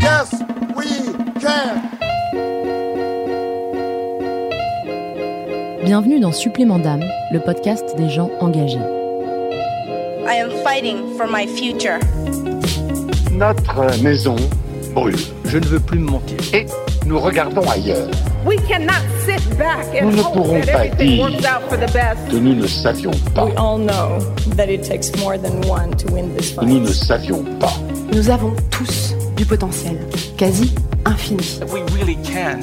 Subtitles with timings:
[0.00, 0.32] Yes,
[0.76, 0.86] we
[1.40, 1.80] can.
[5.84, 8.78] Bienvenue dans Supplément d'âme, le podcast des gens engagés.
[10.26, 11.98] I am fighting for my future.
[13.32, 14.36] Notre maison
[14.94, 16.38] brûle Je ne veux plus me mentir.
[16.54, 16.66] et
[17.06, 18.08] nous regardons ailleurs.
[18.46, 21.62] We cannot sit back and Nous ne hope pourrons that pas everything dire works out
[21.68, 22.28] for the best.
[22.30, 23.44] que nous ne savions pas.
[23.44, 24.18] We all know
[24.56, 26.94] that it takes more than one to win this que Nous ne fight.
[26.94, 27.72] savions pas.
[28.12, 29.98] Nous avons tous du potentiel,
[30.38, 30.72] quasi
[31.06, 31.42] infini.
[31.72, 32.60] We really can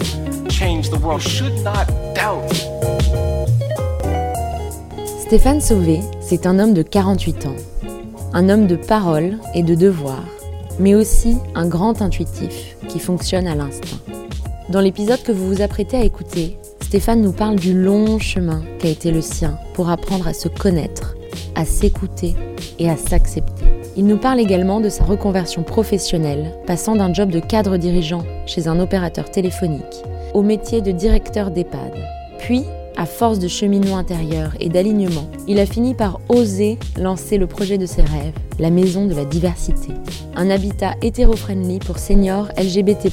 [0.50, 1.22] change the world.
[1.22, 2.52] Should not doubt.
[5.28, 7.56] Stéphane Sauvé, c'est un homme de 48 ans.
[8.34, 10.24] Un homme de parole et de devoir,
[10.80, 13.98] mais aussi un grand intuitif qui fonctionne à l'instinct.
[14.70, 18.90] Dans l'épisode que vous vous apprêtez à écouter, Stéphane nous parle du long chemin qu'a
[18.90, 21.16] été le sien pour apprendre à se connaître,
[21.56, 22.36] à s'écouter
[22.78, 23.64] et à s'accepter.
[23.96, 28.68] Il nous parle également de sa reconversion professionnelle, passant d'un job de cadre dirigeant chez
[28.68, 31.94] un opérateur téléphonique au métier de directeur d'EHPAD.
[32.40, 32.66] Puis,
[32.98, 37.78] à force de cheminement intérieur et d'alignement, il a fini par oser lancer le projet
[37.78, 39.94] de ses rêves, la Maison de la Diversité.
[40.36, 43.10] Un habitat hétéro-friendly pour seniors LGBT+,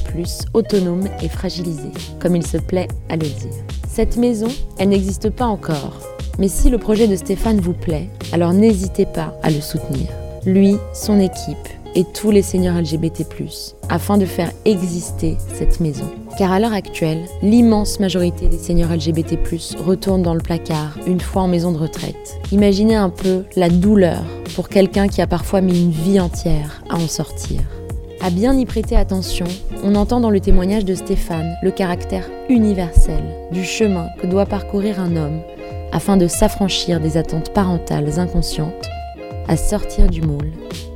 [0.53, 3.63] autonomes et fragilisés, comme il se plaît à le dire.
[3.87, 5.99] Cette maison, elle n'existe pas encore.
[6.39, 10.09] Mais si le projet de Stéphane vous plaît, alors n'hésitez pas à le soutenir.
[10.45, 13.25] Lui, son équipe et tous les seniors LGBT+,
[13.89, 16.05] afin de faire exister cette maison.
[16.37, 19.37] Car à l'heure actuelle, l'immense majorité des seniors LGBT+,
[19.77, 22.39] retournent dans le placard une fois en maison de retraite.
[22.51, 24.21] Imaginez un peu la douleur
[24.55, 27.61] pour quelqu'un qui a parfois mis une vie entière à en sortir.
[28.21, 29.45] À bien y prêter attention,
[29.83, 34.99] on entend dans le témoignage de Stéphane le caractère universel du chemin que doit parcourir
[34.99, 35.41] un homme
[35.91, 38.89] afin de s'affranchir des attentes parentales inconscientes,
[39.47, 40.51] à sortir du moule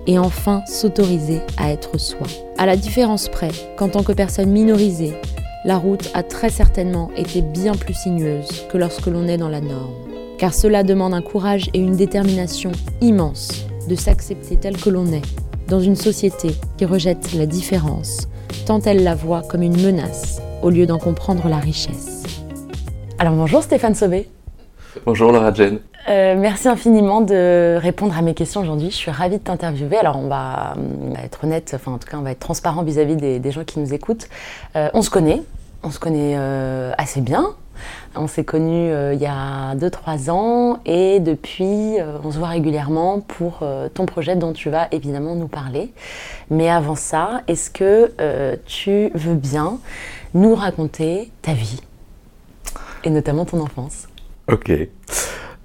[0.07, 2.27] et enfin s'autoriser à être soi.
[2.57, 5.13] À la différence près qu'en tant que personne minorisée,
[5.65, 9.61] la route a très certainement été bien plus sinueuse que lorsque l'on est dans la
[9.61, 9.93] norme.
[10.37, 12.71] Car cela demande un courage et une détermination
[13.01, 15.25] immense de s'accepter tel que l'on est,
[15.67, 18.27] dans une société qui rejette la différence,
[18.66, 22.23] tant elle la voit comme une menace, au lieu d'en comprendre la richesse.
[23.17, 24.29] Alors bonjour Stéphane Sauvé.
[25.05, 25.79] Bonjour Laura Jane.
[26.09, 28.90] Euh, merci infiniment de répondre à mes questions aujourd'hui.
[28.90, 29.97] Je suis ravie de t'interviewer.
[29.97, 30.75] Alors, on va,
[31.24, 33.94] être honnête, enfin, en tout cas, on va être transparent vis-à-vis des, gens qui nous
[33.94, 34.28] écoutent.
[34.75, 35.44] Euh, on se connaît,
[35.84, 37.53] on se connaît euh, assez bien.
[38.16, 41.96] On s'est connus il y a 2-3 ans et depuis,
[42.26, 45.94] on se voit régulièrement pour ton projet dont tu vas évidemment nous parler.
[46.50, 48.12] Mais avant ça, est-ce que
[48.66, 49.78] tu veux bien
[50.34, 51.80] nous raconter ta vie?
[53.06, 54.09] Et notamment ton enfance
[54.52, 54.70] Ok.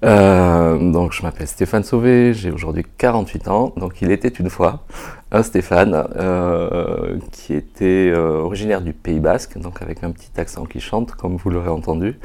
[0.05, 3.73] Euh, donc je m'appelle Stéphane Sauvé, j'ai aujourd'hui 48 ans.
[3.75, 4.83] Donc il était une fois
[5.31, 10.65] un Stéphane euh, qui était euh, originaire du Pays Basque, donc avec un petit accent
[10.65, 12.19] qui chante, comme vous l'aurez entendu,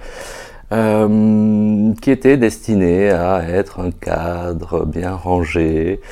[0.72, 6.02] euh, qui était destiné à être un cadre bien rangé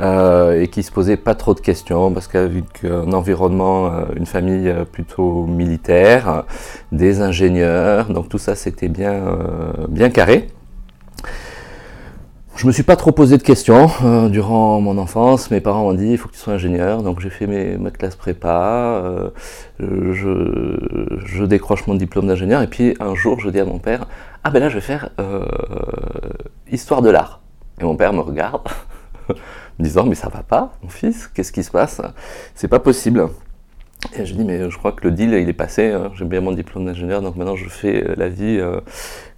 [0.00, 4.72] euh, et qui se posait pas trop de questions parce qu'avec un environnement, une famille
[4.92, 6.44] plutôt militaire,
[6.92, 9.24] des ingénieurs, donc tout ça c'était bien,
[9.88, 10.46] bien carré.
[12.56, 15.50] Je me suis pas trop posé de questions euh, durant mon enfance.
[15.50, 17.90] Mes parents m'ont dit il faut que tu sois ingénieur, donc j'ai fait mes, ma
[17.90, 19.02] classe prépa.
[19.04, 19.30] euh,
[19.78, 24.06] je, je décroche mon diplôme d'ingénieur et puis un jour je dis à mon père
[24.42, 25.44] ah ben là je vais faire euh,
[26.72, 27.40] histoire de l'art.
[27.78, 28.62] Et mon père me regarde
[29.28, 29.34] me
[29.84, 32.00] disant mais ça va pas mon fils, qu'est-ce qui se passe?
[32.54, 33.28] C'est pas possible.
[34.18, 35.90] Et je dis mais je crois que le deal il est passé.
[35.90, 36.10] hein.
[36.14, 38.80] J'ai bien mon diplôme d'ingénieur donc maintenant je fais euh, la vie euh,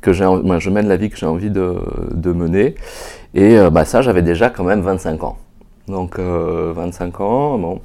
[0.00, 0.24] que j'ai,
[0.58, 2.74] je mène la vie que j'ai envie de, mener.
[3.34, 5.36] Et euh, bah, ça, j'avais déjà quand même 25 ans.
[5.88, 7.80] Donc euh, 25 ans, bon.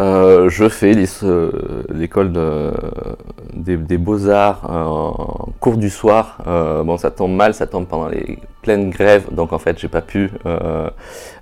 [0.00, 1.50] Euh, je fais euh,
[1.92, 2.72] l'école de-
[3.54, 6.38] des, beaux-arts en cours du soir.
[6.46, 9.88] Euh, bon, ça tombe mal, ça tombe pendant les pleines grèves, donc en fait, j'ai
[9.88, 10.88] pas pu euh,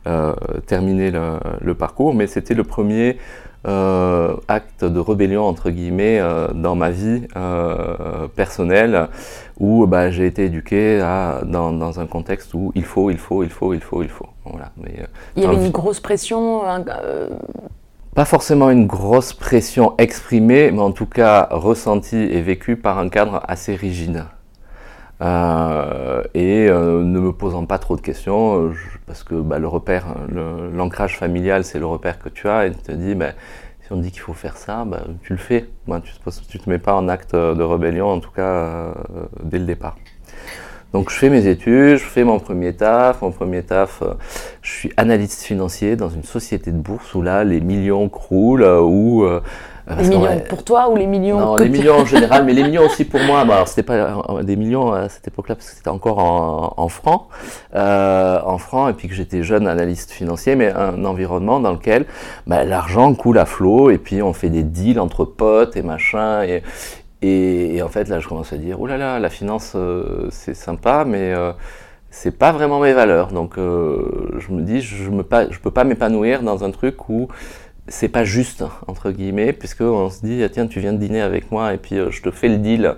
[0.06, 0.35] euh,
[0.67, 1.12] terminer
[1.61, 3.19] le parcours, mais c'était le premier
[3.67, 9.09] euh, acte de rébellion entre guillemets euh, dans ma vie euh, personnelle
[9.59, 13.43] où bah, j'ai été éduqué à, dans, dans, un contexte où il faut, il faut,
[13.43, 14.29] il faut, il faut, il faut.
[14.47, 14.71] Voilà.
[14.79, 14.95] Mais,
[15.37, 16.62] il y avait une grosse pression.
[18.15, 23.11] Pas forcément une grosse pression exprimée, mais en tout cas ressentie et vécue par un
[23.11, 24.25] cadre assez rigide.
[25.22, 28.72] Euh, et euh, ne me posant pas trop de questions, euh,
[29.06, 30.06] parce que bah, le repère,
[30.72, 33.32] l'ancrage familial, c'est le repère que tu as, et tu te dis, bah,
[33.82, 35.67] si on te dit qu'il faut faire ça, bah, tu le fais.
[35.87, 38.94] Bah, tu ne te mets pas en acte de rébellion, en tout cas
[39.43, 39.96] dès le départ.
[40.93, 43.23] Donc je fais mes études, je fais mon premier taf.
[43.23, 44.02] Mon premier taf,
[44.61, 49.25] je suis analyste financier dans une société de bourse où là les millions croulent, où
[49.98, 52.84] les millions pour toi ou les millions Non, les millions en général, mais les millions
[52.84, 53.44] aussi pour moi.
[53.44, 57.26] Bah, c'était pas euh, des millions à cette époque-là parce que c'était encore en, francs,
[57.75, 62.06] euh, en francs, et puis que j'étais jeune analyste financier, mais un environnement dans lequel
[62.46, 66.42] bah, l'argent coule à flot, et puis on fait des deals entre potes et machin,
[66.44, 66.62] et,
[67.22, 70.54] et, en fait là je commence à dire, oh là là, la finance euh, c'est
[70.54, 71.34] sympa, mais
[72.10, 73.28] c'est pas vraiment mes valeurs.
[73.28, 77.28] Donc je me dis, je ne peux pas m'épanouir dans un truc où
[77.90, 81.50] c'est pas juste, entre guillemets, puisque on se dit, tiens, tu viens de dîner avec
[81.50, 82.94] moi et puis euh, je te fais le deal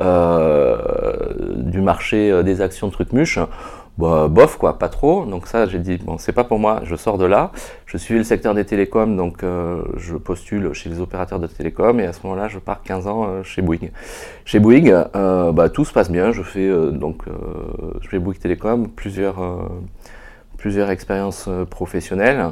[0.00, 3.40] euh, du marché euh, des actions truc-muche.
[3.98, 5.24] Bah, bof, quoi, pas trop.
[5.24, 7.50] Donc ça, j'ai dit, bon, c'est pas pour moi, je sors de là.
[7.86, 9.42] Je suis le secteur des télécoms, donc
[9.96, 13.42] je postule chez les opérateurs de télécoms et à ce moment-là, je pars 15 ans
[13.42, 13.90] chez Bouygues.
[14.44, 16.30] Chez Bouygues, bah, tout se passe bien.
[16.30, 17.22] Je fais donc,
[18.02, 19.40] je fais Bouygues Télécom, plusieurs
[20.66, 22.44] plusieurs expériences euh, professionnelles.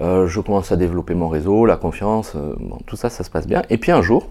[0.00, 2.56] Euh, je commence à développer mon réseau, la confiance, euh,
[2.86, 3.62] tout ça, ça se passe bien.
[3.70, 4.30] Et puis un jour,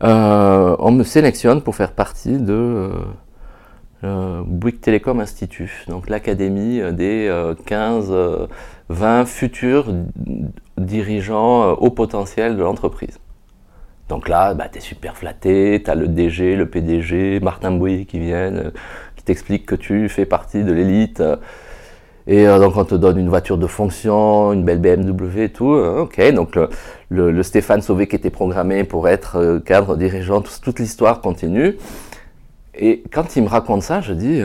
[0.00, 2.90] on me sélectionne pour faire partie de
[4.02, 7.30] Bouygues Télécom Institut, donc l'académie des
[7.66, 9.94] 15-20 futurs
[10.76, 13.20] dirigeants au potentiel de l'entreprise.
[14.08, 18.06] Donc là, bah, tu es super flatté, tu as le DG, le PDG, Martin Bouygues
[18.06, 18.72] qui viennent,
[19.16, 21.22] qui t'expliquent que tu fais partie de l'élite.
[22.26, 25.72] Et euh, donc on te donne une voiture de fonction, une belle BMW et tout.
[25.74, 26.58] Euh, ok, donc
[27.10, 31.76] le, Stéphane Sauvé qui était programmé pour être euh, cadre dirigeant, toute l'histoire continue.
[32.74, 34.42] Et quand il me raconte ça, je dis,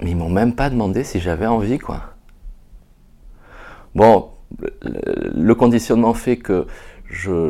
[0.00, 2.00] mais ils m'ont même pas demandé si j'avais envie, quoi.
[3.94, 4.30] Bon,
[4.80, 6.66] le, conditionnement fait que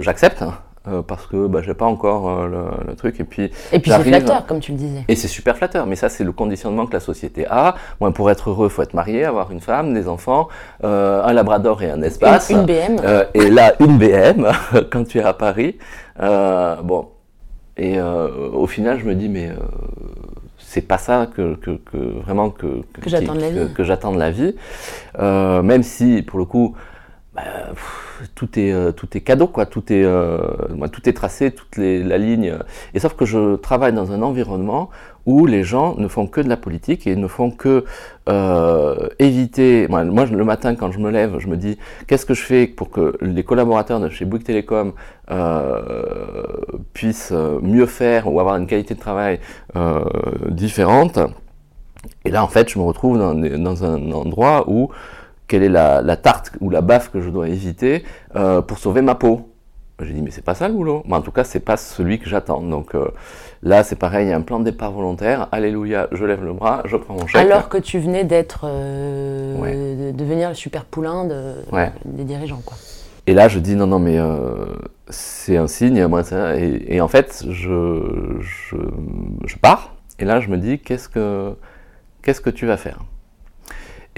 [0.01, 0.43] j'accepte.
[0.43, 0.55] Hein.
[0.89, 3.21] Euh, parce que bah, j'ai pas encore euh, le, truc.
[3.21, 5.05] Et puis et puis c'est flatteur comme tu le disais.
[5.09, 7.75] Et c'est super flatteur mais ça c'est le conditionnement que la société a.
[8.01, 10.49] Moi pour être heureux faut être marié avoir une femme des enfants
[10.83, 12.49] euh, un labrador et un espace.
[12.49, 12.97] Une, BM
[13.35, 14.51] et là une BM
[14.91, 15.77] quand tu es à Paris.
[16.19, 17.09] Bon.
[17.77, 19.51] Et au final je me dis mais
[20.57, 24.13] c'est pas ça que, que, que vraiment que, que, j'attends de la vie, que, j'attends
[24.13, 24.55] de la vie.
[25.19, 26.75] même si pour le coup
[27.35, 27.43] bah,
[28.35, 30.39] tout est euh, tout est cadeau quoi, tout est euh,
[30.93, 32.55] tout est tracé, toute la ligne.
[32.95, 34.91] Et sauf que je travaille dans un environnement
[35.27, 37.85] où les gens ne font que de la politique et ne font que
[38.29, 39.87] euh, éviter.
[39.89, 42.91] Moi, le matin quand je me lève, je me dis qu'est-ce que je fais pour
[42.91, 44.93] que les collaborateurs de chez Bouygues Télécom
[46.93, 47.33] puissent
[47.63, 49.41] mieux faire ou avoir une qualité de travail
[50.49, 51.19] différente.
[52.25, 54.91] Et là, en fait, je me retrouve dans, dans un endroit où
[55.51, 58.05] quelle est la, tarte ou la baffe que je dois éviter
[58.37, 59.51] euh, pour sauver ma peau.
[60.01, 61.03] J'ai dit, mais c'est pas ça le boulot.
[61.11, 62.63] en tout cas, c'est pas celui que j'attends.
[62.63, 63.09] Donc euh,
[63.63, 65.49] là, c'est pareil, il y a un plan de départ volontaire.
[65.51, 67.43] Alléluia, je lève le bras, je prends mon chèque.
[67.43, 71.55] Alors que tu venais d'être, euh, de devenir le super poulain de,
[72.05, 72.77] des dirigeants, quoi.
[73.27, 74.19] Et là, je dis, non, non, mais
[75.09, 76.07] c'est un signe.
[76.07, 76.23] Moi,
[76.57, 78.77] et, et, en fait, je, je,
[79.45, 79.95] je, pars.
[80.19, 81.55] Et là, je me dis, qu'est-ce que,
[82.23, 83.01] qu'est-ce que tu vas faire?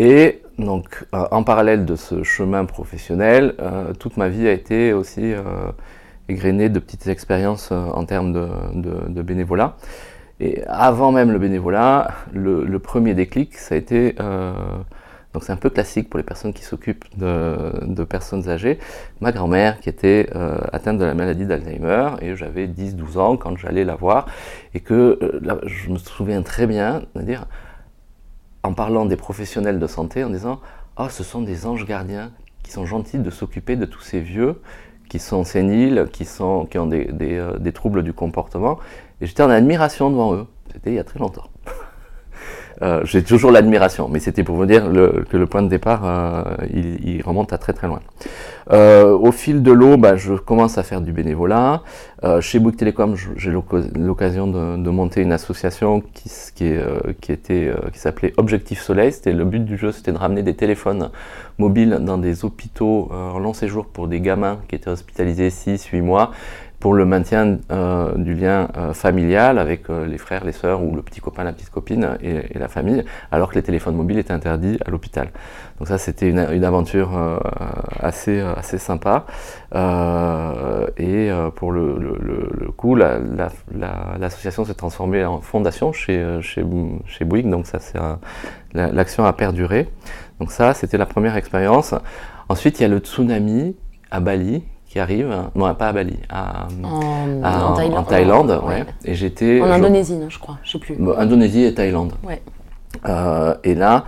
[0.04, 4.92] Et donc, euh, en parallèle de ce chemin professionnel, euh, toute ma vie a été
[4.92, 5.44] aussi euh,
[6.28, 9.76] égrenée de petites expériences en termes de, bénévolat.
[10.40, 14.16] Et avant même le bénévolat, le, premier déclic, ça a été,
[15.34, 18.80] donc c'est un peu classique pour les personnes qui s'occupent de, personnes âgées,
[19.20, 20.30] ma grand-mère qui était
[20.72, 24.26] atteinte de la maladie d'Alzheimer, et j'avais 10-12 ans quand j'allais la voir,
[24.74, 25.18] et que
[25.66, 27.46] je me souviens très bien de dire,
[28.62, 30.60] en parlant des professionnels de santé en disant
[30.98, 32.30] Oh, ce sont des anges gardiens
[32.62, 34.60] qui sont gentils de s'occuper de tous ces vieux
[35.08, 38.78] qui sont séniles, qui, sont, qui ont des, des, euh, des troubles du comportement.
[39.20, 40.46] Et j'étais en admiration devant eux.
[40.72, 41.51] C'était il y a très longtemps.
[42.80, 46.02] Euh, J'ai toujours l'admiration, mais c'était pour vous dire le, que le point de départ,
[46.04, 48.00] euh, il, il, remonte à très très loin.
[48.70, 51.82] Euh, au fil de l'eau, bah, je commence à faire du bénévolat.
[52.24, 56.78] Euh, chez Bouygues Télécom, j'ai l'occa- l'occasion de, de monter une association qui, qui, est,
[56.78, 59.12] euh, qui, était, euh, qui s'appelait Objectif Soleil.
[59.12, 61.10] C'était, le but du jeu, c'était de ramener des téléphones
[61.58, 66.30] mobiles dans des hôpitaux en long séjour pour des gamins qui étaient hospitalisés 6-8 mois
[66.82, 70.96] pour le maintien euh, du lien euh, familial avec euh, les frères, les sœurs ou
[70.96, 74.32] le petit copain, la petite copine et, la famille, alors que les téléphones mobiles étaient
[74.32, 75.30] interdits à l'hôpital.
[75.78, 77.10] Donc ça, c'était une, aventure
[78.00, 79.26] assez, assez sympa.
[79.72, 86.64] Et pour le, coup, la- la- la- l'association s'est transformée en fondation chez, chez,
[87.06, 87.98] chez Bouygues, donc ça, c'est
[88.74, 89.88] l'action a perduré.
[90.40, 91.94] Donc ça, c'était la première expérience.
[92.48, 93.76] Ensuite, il y a le tsunami
[94.10, 97.98] à Bali qui arrive, non pas à Bali, à, En, à- en Thaïlande.
[97.98, 98.80] en Thaïlande, Ouais.
[98.80, 98.84] ouais.
[99.06, 100.58] Et j'étais En je- Indonésie, non, je crois.
[100.62, 100.96] Je sais plus.
[100.96, 102.12] Bon, Indonésie et Thaïlande.
[102.22, 102.42] Ouais.
[103.08, 104.04] Euh, et là,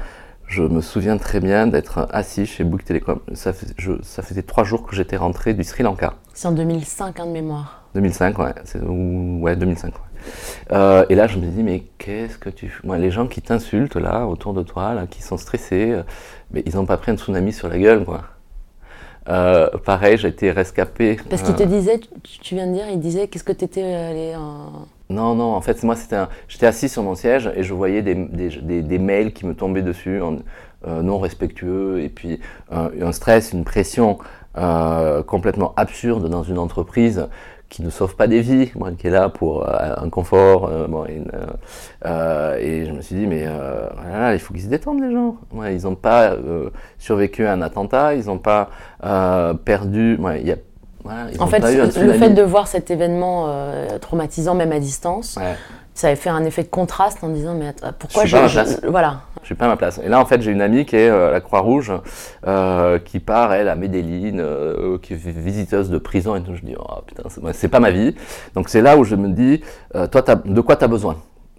[0.47, 3.21] je me souviens très bien d'être assis chez Bouygues Télécom.
[3.33, 6.13] Ça, fais- je- ça faisait trois jours que j'étais rentré du Sri Lanka.
[6.35, 7.85] C'est en 2005, hein, de mémoire.
[7.95, 8.53] 2005, ouais.
[8.65, 9.95] c'est- ou- ouais, 2005.
[9.95, 10.01] ouais.
[10.73, 13.97] Euh, et là, je me dis, mais qu'est-ce que tu fais Les gens qui t'insultent
[13.97, 16.03] là, autour de toi, là, qui sont stressés, euh,
[16.51, 18.21] mais ils n'ont pas pris un tsunami sur la gueule, quoi.
[19.29, 21.17] Euh, pareil, j'ai été rescapé.
[21.31, 23.83] Parce qu'il euh, te disait, tu, tu viens de dire, il disait qu'est-ce que t'étais
[23.83, 24.87] allé en.
[25.11, 26.29] Non, non, en fait, moi, c'était un...
[26.49, 29.55] j'étais assis sur mon siège et je voyais des, des, des- des mails qui me
[29.55, 30.39] tombaient dessus, en-
[30.87, 32.41] euh, non respectueux, et puis
[32.73, 34.19] euh, un stress, une pression
[34.57, 37.29] euh, complètement absurde dans une entreprise
[37.75, 40.69] qui ne sauve pas des vies, moi, qui est là pour euh, un confort.
[40.71, 41.31] euh, bon, et, une,
[42.07, 45.13] euh, et je me suis dit, mais euh, voilà, il faut qu'ils se détendent, les
[45.13, 45.35] gens.
[45.53, 48.69] Ouais, ils n'ont pas euh, survécu à un attentat, ils n'ont pas
[49.65, 50.17] perdu.
[50.21, 50.57] ouais, il y a,
[51.03, 53.49] voilà, ils En ont fait, pas eu un le fait de voir cet événement
[54.01, 55.57] traumatisant, même à distance, Ouais.
[55.95, 59.49] ça avait fait un effet de contraste en disant mais pourquoi Je je- voilà Je
[59.49, 60.01] suis pas à ma place.
[60.03, 61.93] Et là, en fait, j'ai une amie qui est euh, à la Croix-Rouge,
[62.47, 66.35] euh, qui part, elle, à Medellin, euh, qui est visiteuse de prison.
[66.35, 66.55] Et tout.
[66.55, 68.17] Je dis, oh putain, c'est- pas ma vie.
[68.55, 69.63] Donc, c'est là où je me dis,
[70.11, 71.17] toi, de quoi tu as besoin?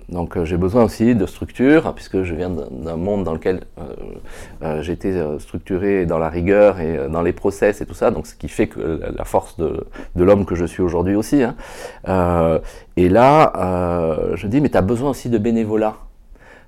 [0.07, 3.61] Donc j'ai besoin aussi de structure, puisque je viens d'un monde dans lequel
[4.63, 8.47] euh, structuré dans la rigueur et dans les process et tout ça, donc ce qui
[8.47, 9.83] fait la, force de,
[10.15, 11.41] l'homme que je suis aujourd'hui aussi.
[11.41, 11.55] hein.
[12.97, 15.95] Et là, je dis, mais tu as besoin aussi de bénévolat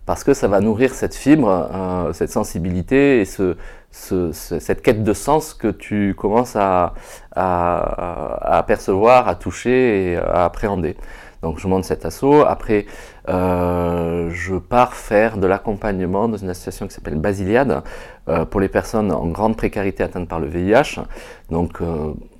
[0.07, 3.55] parce que ça va nourrir cette fibre, euh, cette sensibilité et ce,
[3.91, 6.93] ce- ce- cette quête de sens que tu commences à,
[7.35, 10.97] à, à apercevoir, à toucher et à appréhender.
[11.43, 12.41] Donc je monte cet assaut.
[12.47, 12.87] Après,
[13.29, 17.83] euh, je pars faire de l'accompagnement dans une association qui s'appelle Basiliade
[18.29, 21.01] euh, pour les personnes en grande précarité atteintes par le VIH.
[21.51, 21.79] Donc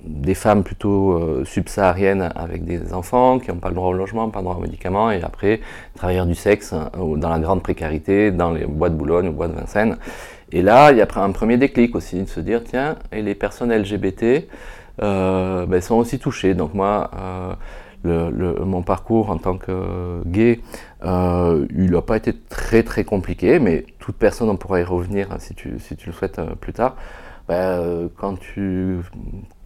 [0.08, 4.30] des femmes plutôt euh, subsahariennes avec des enfants qui n'ont pas le droit au logement,
[4.30, 5.62] pas le droit aux médicaments, et après
[5.96, 9.48] travailleurs du sexe euh, dans la grande précarité, dans les bois de Boulogne ou bois
[9.48, 9.98] de Vincennes.
[10.52, 13.36] Et là, il y a un premier déclic aussi, de se dire, tiens, et les
[13.36, 14.48] personnes LGBT
[15.02, 16.54] euh, ben, sont aussi touchées.
[16.54, 17.12] Donc moi,
[18.06, 20.62] euh, mon parcours en tant que gay,
[21.04, 25.54] il n'a pas été très très compliqué, mais toute personne, on pourra y revenir si
[25.54, 26.96] tu, le souhaites plus tard.
[27.50, 29.00] Ben, quand tu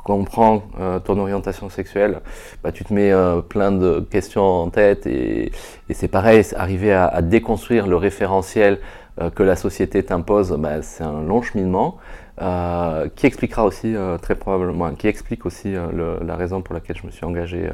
[0.04, 2.22] comprends euh, ton orientation sexuelle,
[2.64, 5.52] bah, tu te mets euh, plein de questions en tête et,
[5.92, 8.80] c'est pareil, arriver à, déconstruire le référentiel
[9.20, 11.98] euh, que la société t'impose, bah, c'est un long cheminement
[12.42, 17.06] euh, qui expliquera aussi très probablement, qui explique aussi le- la raison pour laquelle je
[17.06, 17.70] me suis engagé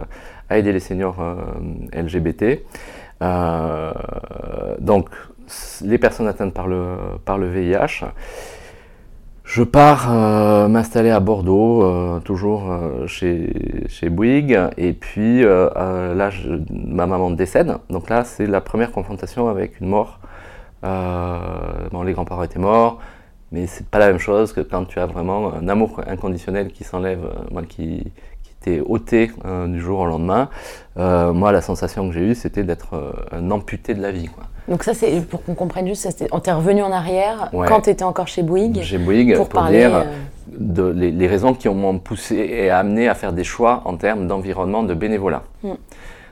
[0.50, 1.15] à aider les seniors
[1.93, 2.63] LGBT.
[4.81, 5.10] Donc,
[5.81, 8.05] les personnes atteintes par le, par le VIH.
[9.50, 13.54] Je pars euh, m'installer à Bordeaux, euh, toujours euh, chez,
[13.88, 19.48] chez Bouygues, et puis là, je- ma maman décède, donc là, c'est la première confrontation
[19.48, 20.20] avec une mort.
[20.84, 23.00] Bon, les grands-parents étaient morts,
[23.51, 26.84] mais c'est pas la même chose que quand tu as vraiment un amour inconditionnel qui
[26.84, 28.04] s'enlève, euh, moi, qui,
[28.44, 30.50] qui t'est ôté euh, du jour au lendemain.
[30.98, 34.27] Euh, moi, la sensation que j'ai eue, c'était d'être euh, un amputé de la vie.
[34.27, 34.44] Quoi.
[34.68, 37.68] Donc ça, c'est pour qu'on comprenne juste, ça, on t'est revenu en arrière Ouais.
[37.70, 39.80] quand tu étais encore chez Bouygues Chez Bouygues, pour pour, parler.
[39.80, 40.06] dire
[40.48, 44.27] de, les, les raisons qui m'ont poussé et amené à faire des choix en termes
[44.27, 45.44] d'environnement, de bénévolat.
[45.63, 45.75] Hmm.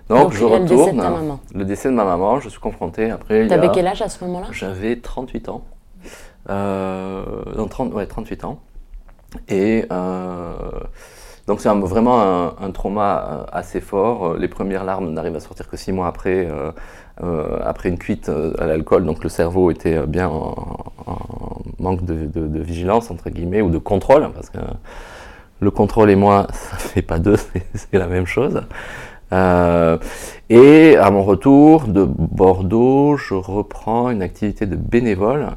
[0.10, 0.98] Donc, Donc, je a le décès de retourne.
[1.02, 1.40] ta maman.
[1.54, 3.48] Le décès de ma maman, je suis confronté après.
[3.48, 4.48] T'avais a- quel âge à ce moment-là?
[4.52, 5.64] J'avais 38 ans.
[6.50, 7.24] Euh,
[7.56, 8.60] non, 30, ouais, 38 ans.
[9.50, 10.54] Et euh,
[11.48, 14.36] donc c'est vraiment un, trauma euh, assez fort.
[14.36, 16.48] Les premières larmes n'arrivent à sortir que six mois après,
[17.64, 19.06] après une cuite à l'alcool.
[19.06, 20.56] Donc le cerveau était bien en,
[21.80, 24.60] manque de, vigilance, entre guillemets, ou de contrôle, parce que
[25.60, 27.38] le contrôle et moi, ça fait pas deux,
[27.74, 28.62] c'est- la même chose.
[30.50, 35.48] Et à mon retour de Bordeaux, je reprends une activité de bénévole,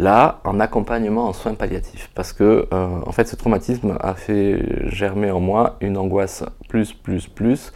[0.00, 4.88] là en accompagnement en soins palliatifs, parce que euh, en fait ce traumatisme a fait
[4.88, 7.72] germer en moi une angoisse plus, plus, plus,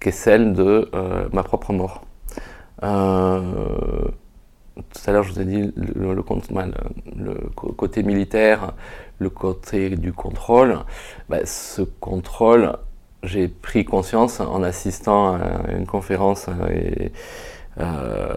[0.00, 2.02] qu'est celle de euh, ma propre mort.
[2.82, 3.40] Euh,
[4.74, 6.22] tout à l'heure, je vous ai dit le,
[7.54, 8.74] co- côté militaire,
[9.18, 10.80] le côté du contrôle.
[11.30, 12.76] Bah, ce contrôle,
[13.22, 17.12] j'ai pris conscience en assistant à une conférence et,
[17.80, 18.34] euh,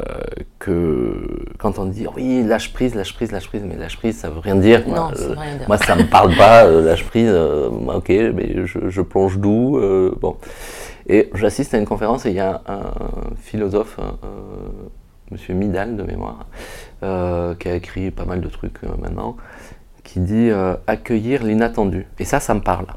[0.60, 4.30] que quand on dit oui, lâche prise, lâche prise, lâche prise, mais lâche prise, ça
[4.30, 4.86] veut rien dire.
[4.88, 5.68] Non, Moi, ça euh, veut rien dire.
[5.68, 9.78] moi, ça me parle pas, euh, lâche prise, euh, ok, mais je, je plonge d'où
[9.78, 10.36] euh, Bon.
[11.08, 12.82] Et j'assiste à une conférence et il y a un
[13.42, 14.08] philosophe, euh,
[15.32, 16.46] monsieur Midal de mémoire,
[17.04, 19.38] euh, qui a écrit pas mal de trucs euh, maintenant,
[20.04, 22.06] qui dit euh, accueillir l'inattendu.
[22.20, 22.88] Et ça, ça me parle.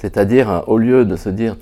[0.00, 1.56] C'est-à-dire, euh, au lieu de se dire,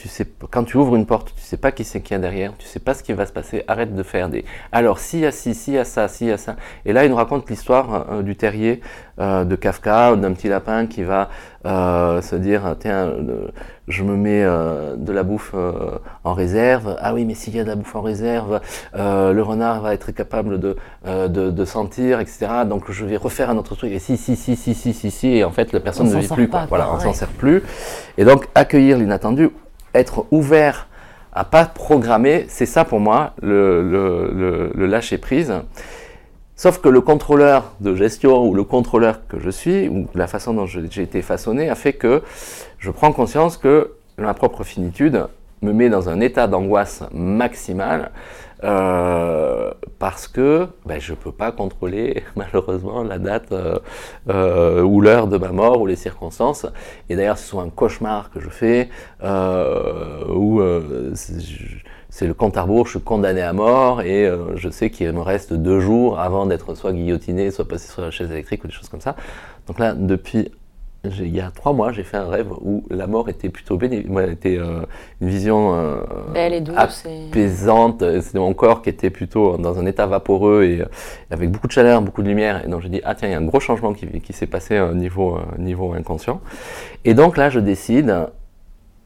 [0.50, 2.66] quand tu ouvres une porte, tu sais pas qui c'est qu'il y a derrière, tu
[2.66, 4.44] sais pas ce qui va se passer, arrête de faire des.
[4.72, 6.54] Alors, s'il y a ci, s'il y a ça, s'il y a ça.
[6.84, 8.82] Et là, il nous raconte l'histoire euh, du terrier
[9.20, 11.30] euh, de Kafka, d'un petit lapin qui va
[11.66, 13.48] euh, se dire, tiens, euh,
[13.88, 16.96] je me mets euh, de la bouffe euh, en réserve.
[17.00, 18.60] Ah oui, mais s'il y a de la bouffe en réserve,
[18.94, 22.46] le renard va être capable de, de, de sentir, etc.
[22.68, 23.92] Donc, je vais refaire un autre truc.
[23.92, 25.28] Et si, si, si, si, si, si, si.
[25.28, 26.48] Et en fait, la personne On ne vit plus.
[26.48, 26.78] pas, quoi.
[26.78, 27.14] Voilà, on s'en ouais.
[27.14, 27.62] sert plus.
[28.16, 29.50] Et donc, accueillir l'inattendu,
[29.94, 30.86] être ouvert
[31.32, 35.52] à pas programmer, c'est ça pour moi, le, le, le, le lâcher prise.
[36.58, 40.54] Sauf que le contrôleur de gestion ou le contrôleur que je suis, ou la façon
[40.54, 42.22] dont j'ai été façonné, a fait que
[42.78, 45.26] je prends conscience que ma propre finitude
[45.60, 48.10] me met dans un état d'angoisse maximale
[48.64, 53.78] euh, parce que ben, je ne peux pas contrôler malheureusement la date euh,
[54.30, 56.64] euh, ou l'heure de ma mort ou les circonstances.
[57.10, 58.88] Et d'ailleurs, c'est souvent un cauchemar que je fais
[59.22, 61.76] où je-
[62.16, 65.12] c'est le compte à rebours, je suis condamné à mort et euh, je sais qu'il
[65.12, 68.68] me reste deux jours avant d'être soit guillotiné, soit passé sur la chaise électrique ou
[68.68, 69.16] des choses comme ça.
[69.66, 70.50] Donc là, depuis
[71.04, 74.10] il y a trois mois, j'ai fait un rêve où la mort était plutôt bénéfique,
[74.32, 74.80] était euh,
[75.20, 75.96] une vision euh,
[76.32, 77.04] Belle et douce.
[77.06, 78.02] et- apaisante.
[78.22, 80.86] C'était mon corps qui était plutôt dans un état vaporeux et euh,
[81.30, 82.64] avec beaucoup de chaleur, beaucoup de lumière.
[82.64, 84.46] Et donc j'ai dit, ah tiens, il y a un gros changement qui, qui s'est
[84.46, 86.40] passé au niveau, niveau inconscient.
[87.04, 88.26] Et donc là, je décide,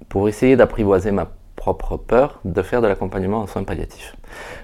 [0.09, 1.29] pour essayer d'apprivoiser ma
[1.61, 4.17] propre peur, de faire de l'accompagnement en soins palliatifs.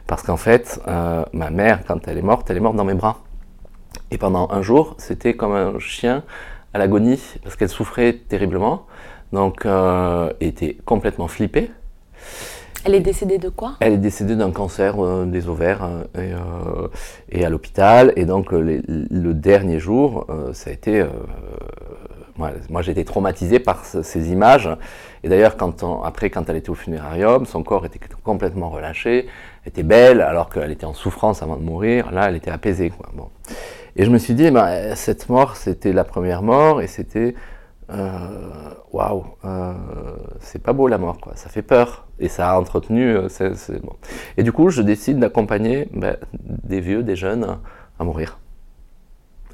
[0.06, 2.94] Parce qu'en fait, euh, ma mère, quand elle est morte, elle est morte dans mes
[3.02, 3.18] bras.
[4.10, 6.22] Et pendant un jour, c'était comme un chien
[6.72, 8.86] à l'agonie, parce qu'elle souffrait terriblement,
[9.32, 11.70] donc euh, était complètement flippée.
[12.86, 13.74] Elle est décédée de quoi?
[13.80, 16.88] Elle est décédée d'un cancer euh, des ovaires et, euh,
[17.28, 18.12] et à l'hôpital.
[18.16, 21.04] Et donc les- le dernier jour, euh, ça a été...
[22.38, 24.68] moi, moi, été traumatisé par ce- ces images.
[25.22, 25.56] Et d'ailleurs,
[26.04, 29.26] après, quand elle était au funérarium, son corps était complètement relâché,
[29.64, 32.12] était belle, alors qu'elle était en souffrance avant de mourir.
[32.12, 32.92] Là, elle était apaisée.
[33.96, 37.34] Et je me suis dit, ben, cette mort, c'était la première mort, et c'était...
[37.90, 39.72] euh, Waouh, euh,
[40.40, 41.18] c'est pas beau la mort.
[41.34, 42.06] Ça fait peur.
[42.18, 43.16] Et ça a entretenu...
[43.16, 43.28] euh.
[44.36, 47.58] Et du coup, je décide d'accompagner ben, des vieux, des jeunes
[47.98, 48.38] à mourir.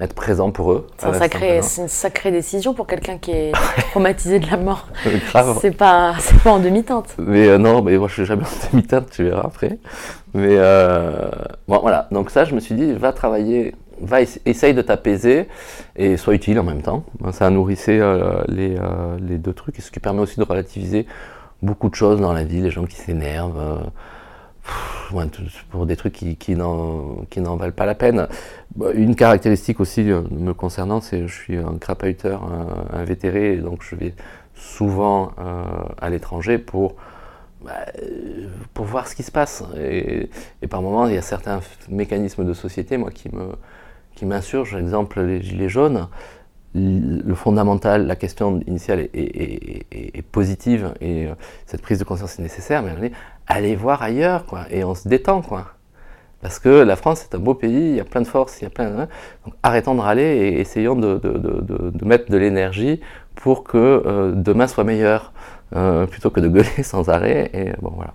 [0.03, 0.89] Être présent pour eux.
[0.99, 3.53] C'est un sacré- une sacrée décision pour quelqu'un qui est
[3.91, 4.89] traumatisé de la mort.
[5.61, 7.15] C'est pas, c'est pas en demi-teinte.
[7.19, 9.79] Mais euh, non, mais moi je suis jamais en demi-teinte, tu verras après.
[10.35, 11.29] Mais euh,
[11.69, 12.09] bon, voilà.
[12.11, 15.47] Donc ça, je me suis dit, va travailler, va essa- essaye de t'apaiser
[15.95, 17.05] et sois utile en même temps.
[17.31, 18.77] Ça nourrissait euh, les,
[19.21, 21.07] les deux trucs, et ce qui permet aussi de relativiser
[21.63, 23.83] beaucoup de choses dans la vie, les gens qui s'énervent.
[25.71, 28.29] Pour des trucs qui, n'en valent pas la peine.
[28.95, 32.43] Une caractéristique aussi euh, me concernant, c'est que je suis un crapahuteur
[32.93, 34.15] invétéré, donc je vais
[34.63, 35.65] souvent euh,
[36.01, 36.95] à l'étranger pour,
[37.65, 39.65] bah, euh, pour voir ce qui se passe.
[39.79, 40.29] Et,
[40.69, 43.53] par moments, il y a certains mécanismes de société, moi, qui me
[44.15, 44.27] qui.
[44.77, 46.09] Exemple, les gilets jaunes.
[46.75, 51.29] Le fondamental, la question initiale est, positive et
[51.67, 53.11] cette prise de conscience est nécessaire, mais
[53.47, 55.67] allez voir ailleurs, quoi, et on se détend, quoi.
[56.41, 58.65] Parce que la France est un beau pays, il y a plein de forces, il
[58.65, 58.97] y a plein de...
[58.97, 63.01] Donc arrêtons de râler et essayons de, de- de- mettre de l'énergie
[63.37, 65.33] pour que euh, demain soit meilleur,
[65.77, 67.49] euh, plutôt que de gueuler sans arrêt.
[67.55, 68.13] Et bon, voilà.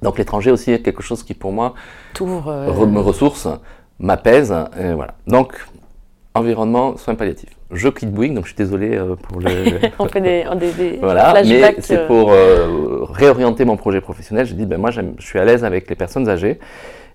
[0.00, 1.74] Donc l'étranger aussi est quelque chose qui, pour moi,
[2.48, 3.46] euh, me ressource,
[3.98, 4.54] m'apaise.
[4.80, 5.12] et voilà.
[5.26, 5.52] Donc,
[6.34, 7.50] environnement, soins palliatifs.
[7.70, 9.48] Je quitte Bouygues, donc je suis désolé euh, pour le...
[9.98, 13.76] on fait des, on- des, des Voilà, mais flashbacks, c'est euh, pour euh, réorienter mon
[13.76, 14.44] projet professionnel.
[14.46, 16.58] J'ai dit, ben moi, je suis à l'aise avec les personnes âgées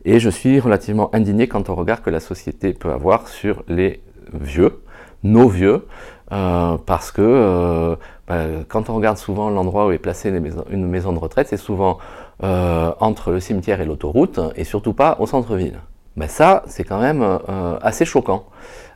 [0.06, 4.02] et je suis relativement indigné quant au regard que la société peut avoir sur les
[4.34, 4.82] vieux,
[5.24, 5.86] nos vieux,
[6.32, 7.96] euh, parce que euh,
[8.28, 11.48] ben, quand on regarde souvent l'endroit où est placée les maisons- une maison de retraite,
[11.50, 11.98] c'est souvent
[12.44, 15.80] euh, entre le cimetière et l'autoroute et surtout pas au centre-ville.
[16.16, 18.46] Ben ça, c'est quand même euh, assez choquant.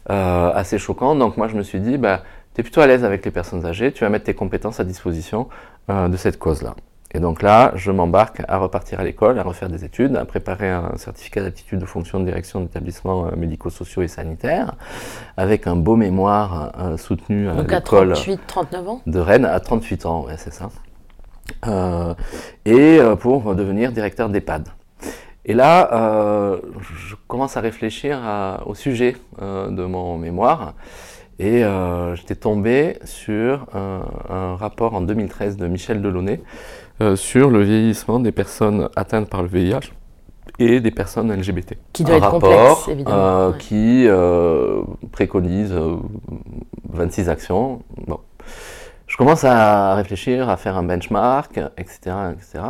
[0.09, 1.15] Euh, assez choquant.
[1.15, 2.19] Donc moi, je me suis dit, ben,
[2.53, 4.83] tu es plutôt à l'aise avec les personnes âgées, tu vas mettre tes compétences à
[4.83, 5.47] disposition
[5.89, 6.75] euh, de cette cause-là.
[7.15, 10.69] Et donc là, je m'embarque à repartir à l'école, à refaire des études, à préparer
[10.69, 14.73] un certificat d'aptitude de fonction de direction d'établissements euh, médico-sociaux et sanitaires,
[15.37, 19.01] avec un beau mémoire euh, soutenu à Donc à l'école 38, 39 ans?
[19.05, 20.69] de Rennes à 38 ans, ouais, c'est ça.
[21.67, 22.13] Euh,
[22.65, 24.69] et euh, pour devenir directeur d'EHPAD.
[25.45, 26.57] Et là, euh,
[26.95, 30.73] je commence à réfléchir à- au sujet euh, de mon mémoire.
[31.39, 36.41] Et euh, j'étais tombé sur un, un rapport en 2013 de Michel Delaunay
[37.01, 39.91] euh, sur le vieillissement des personnes atteintes par le VIH
[40.59, 41.73] et des personnes LGBT.
[41.91, 42.39] Qui doit un être rapport
[42.75, 43.17] complexe, évidemment.
[43.17, 43.57] euh, ouais.
[43.57, 45.95] qui préconise euh,
[46.89, 47.81] 26 actions.
[48.07, 48.19] Bon.
[49.07, 52.15] Je commence à réfléchir, à faire un benchmark, etc.
[52.33, 52.63] etc.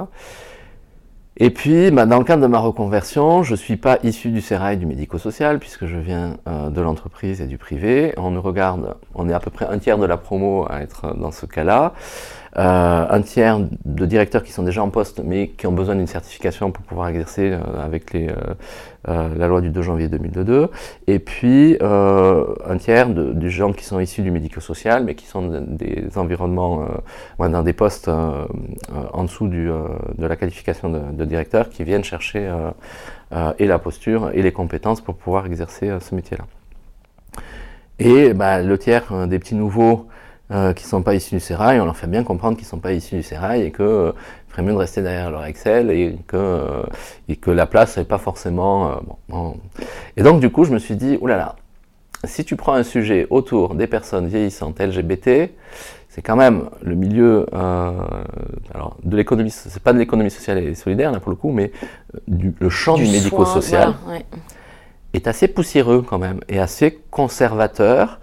[1.37, 4.39] Et puis, bah, dans le cadre de ma reconversion, je ne suis pas issu du
[4.39, 8.13] sérail du médico-social, puisque je viens euh, de l'entreprise et du privé.
[8.17, 11.15] On nous regarde, on est à peu près un tiers de la promo à être
[11.17, 11.93] dans ce cas-là.
[12.57, 16.07] Euh, un tiers de directeurs qui sont déjà en poste, mais qui ont besoin d'une
[16.07, 18.35] certification pour pouvoir exercer euh, avec les, euh,
[19.09, 20.69] euh, la loi du 2 janvier 2002.
[21.07, 25.25] Et puis, euh, un tiers de, de gens qui sont issus du médico-social, mais qui
[25.25, 26.85] sont des environnements,
[27.39, 32.03] euh, dans des postes en dessous du, de la qualification de, de directeur, qui viennent
[32.03, 32.49] chercher
[33.59, 36.45] et la posture et les compétences pour pouvoir exercer ce métier-là.
[37.99, 40.07] Et bah, le tiers des petits nouveaux
[40.53, 42.69] euh, qui ne sont pas issus du sérail, on leur fait bien comprendre qu'ils ne
[42.69, 44.11] sont pas issus du sérail et que euh,
[44.49, 46.83] ferait mieux de rester derrière leur Excel et que, euh,
[47.27, 48.91] et que la place n'est pas forcément.
[48.91, 49.57] euh, bon, bon.
[50.15, 51.55] Et donc, du coup, je me suis dit, oulala,
[52.23, 55.49] si tu prends un sujet autour des personnes vieillissantes LGBT,
[56.09, 61.11] c'est quand même le milieu alors de l'économie, c'est pas de l'économie sociale et solidaire
[61.11, 61.71] là pour le coup, mais
[62.27, 64.25] du, le champ du, médico-social voilà, ouais.
[65.13, 68.19] est assez poussiéreux quand même et assez conservateur.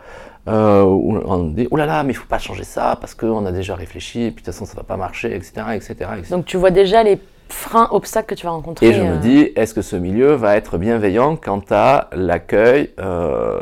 [0.50, 3.46] Euh, où on dit oh là là mais il faut pas changer ça parce qu'on
[3.46, 6.30] a déjà réfléchi et puis de toute façon ça va pas marcher etc etc, etc.
[6.30, 8.86] Donc tu vois déjà les freins, obstacles que tu vas rencontrer.
[8.86, 12.90] Et je me euh, dis, est-ce que ce milieu va être bienveillant quant à l'accueil
[13.00, 13.58] euh,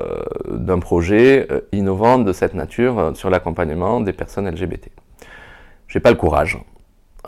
[0.51, 4.89] d'un projet innovant de cette nature sur l'accompagnement des personnes LGBT
[5.89, 6.59] J'ai pas le courage.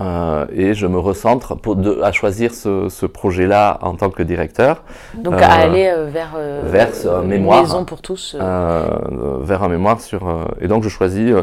[0.00, 4.22] Euh, et je me recentre pour de- à choisir ce, ce projet-là en tant que
[4.22, 6.90] directeur Donc euh, à aller euh, vers, euh, vers
[7.22, 7.62] une mémoire.
[7.62, 8.37] maison pour tous.
[8.38, 10.46] vers un mémoire sur.
[10.61, 11.35] et donc je choisis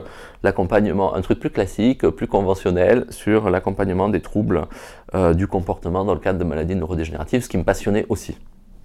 [0.43, 4.61] l'accompagnement, un truc plus classique, plus conventionnel, sur l'accompagnement des troubles
[5.35, 8.37] du comportement dans le cadre de maladies neurodégénératives, ce qui me passionnait aussi.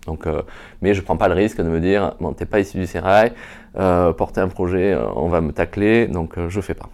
[0.07, 0.43] Donc, euh,
[0.83, 3.33] mais je prends pas le risque de me dire, bon, t'es pas issu du sérail,
[3.79, 6.89] euh, porter un projet, euh, on va me tacler, donc je fais pas.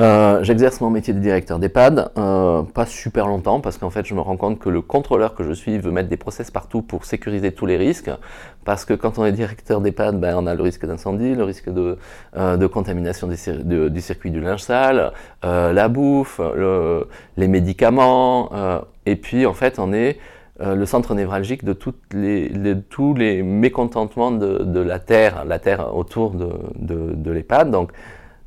[0.00, 4.14] Euh, J'exerce mon métier de directeur d'EHPAD, euh, pas super longtemps, parce qu'en fait je
[4.14, 7.04] me rends compte que le contrôleur que je suis veut mettre des process partout pour
[7.04, 8.10] sécuriser tous les risques,
[8.64, 11.68] parce que quand on est directeur d'EHPAD, ben, on a le risque d'incendie, le risque
[11.68, 11.98] de,
[12.38, 18.50] euh, contamination du circuit du linge sale, la bouffe, le- les médicaments,
[19.04, 20.18] et puis en fait on est
[20.58, 27.12] le centre névralgique de tous les mécontentements de, la terre, la terre autour de, de,
[27.14, 27.70] de l'EHPAD.
[27.70, 27.92] Donc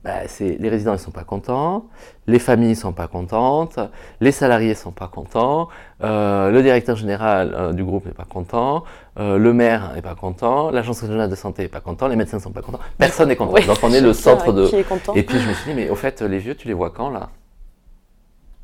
[0.05, 1.85] bah, les résidents ne sont pas contents,
[2.27, 3.79] les familles ne sont pas contentes,
[4.21, 5.67] les salariés ne sont pas contents,
[6.03, 8.83] euh, le directeur général euh, du groupe n'est pas content,
[9.17, 12.37] euh, le maire n'est pas content, l'agence régionale de santé n'est pas content, les médecins
[12.37, 13.53] ne sont pas contents, personne n'est content.
[13.53, 14.69] oui, Donc on est le centre de...
[15.15, 17.09] Et puis je me suis dit, mais au fait, les vieux, tu les vois quand
[17.09, 17.29] là?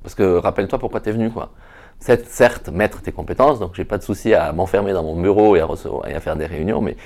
[0.03, 1.49] Parce que rappelle-toi pourquoi tu es venu, quoi.
[1.97, 5.55] C'est certes mettre tes compétences, donc j'ai pas de souci à m'enfermer dans mon bureau
[5.55, 6.97] et à, recevoir, et à faire des réunions, mais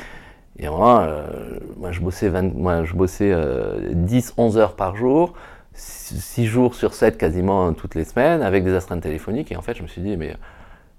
[0.57, 4.95] et moi, euh, moi je bossais, 20 moi, je bossais euh, 10, 11 heures par
[4.95, 5.33] jour,
[5.73, 9.75] 6 jours sur 7 quasiment toutes les semaines, avec des astreintes téléphoniques, et en fait
[9.75, 10.35] je me suis dit, mais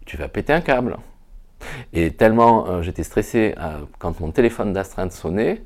[0.05, 0.97] tu vas péter un câble.
[1.93, 5.63] Et tellement euh, j'étais stressé euh, quand mon téléphone d'astreinte sonnait,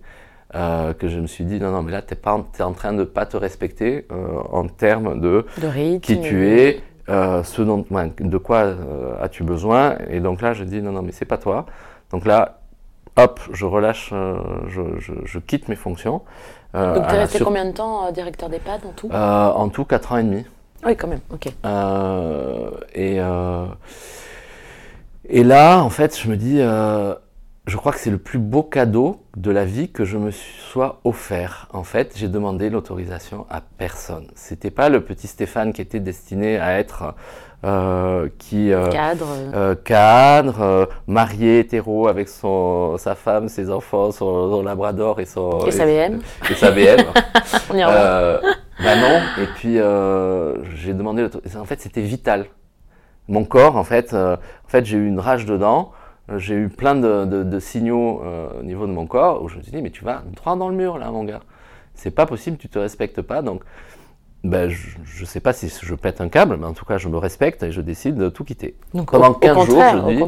[0.57, 3.05] euh, que je me suis dit, non, non, mais là, tu es, en train de
[3.05, 6.00] pas te respecter euh, en termes de de rythme.
[6.00, 8.74] qui tu es, euh, ce dont, ouais, de quoi
[9.20, 9.96] as-tu besoin?
[10.09, 11.66] Et donc là, je dis, non, non, mais c'est pas toi.
[12.11, 12.60] Donc là,
[13.16, 14.37] hop, je relâche, euh,
[14.68, 16.23] je, je- je quitte mes fonctions.
[16.75, 19.11] Euh, Donc tu es resté sur- combien de temps euh, directeur d'EHPAD en tout?
[19.12, 20.44] En tout, 4 ans et demi.
[20.87, 21.46] Oui, quand même, ok.
[22.94, 23.18] Et,
[25.29, 26.59] et là, en fait, je me dis,
[27.66, 31.01] je crois que c'est le plus beau cadeau de la vie que je me sois
[31.05, 31.68] offert.
[31.73, 34.27] En fait, j'ai demandé l'autorisation à personne.
[34.35, 37.14] C'était pas le petit Stéphane qui était destiné à être
[38.38, 39.27] qui euh, Cadre.
[39.55, 45.27] euh, cadre, euh, marié, hétéro, avec son, sa femme, ses enfants, son, son labrador et
[45.27, 46.20] son Et sa BM.
[46.51, 47.05] et sa BM.
[47.70, 48.40] on y revient.
[48.83, 49.20] Bah non.
[49.42, 49.75] Et puis
[50.77, 51.27] j'ai demandé.
[51.59, 52.46] En fait, c'était vital.
[53.29, 54.37] Mon corps, en fait, en
[54.68, 55.92] fait, j'ai eu une rage dedans.
[56.37, 59.57] j'ai eu plein de, de- de signaux euh, au niveau de mon corps où je
[59.59, 61.40] me suis dit, mais tu vas droit dans le mur là, mon gars.
[61.94, 63.42] C'est pas possible, tu te respectes pas.
[63.42, 63.62] Donc,
[64.42, 67.09] ben, je, je sais pas si je pète un câble, mais en tout cas, je
[67.09, 68.74] me respecte et je décide de tout quitter.
[68.94, 70.18] Donc, Pendant au, au 15 jours, je dis-.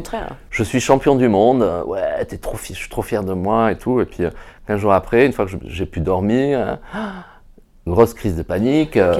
[0.51, 3.71] Je suis champion du monde, euh, ouais, t'es trop, je suis trop fier de moi
[3.71, 4.01] et tout.
[4.01, 4.29] Et puis, euh,
[4.67, 6.75] 15 jours après, une fois que j'ai pu dormir, euh,
[7.87, 8.97] grosse crise de panique.
[8.97, 9.15] euh,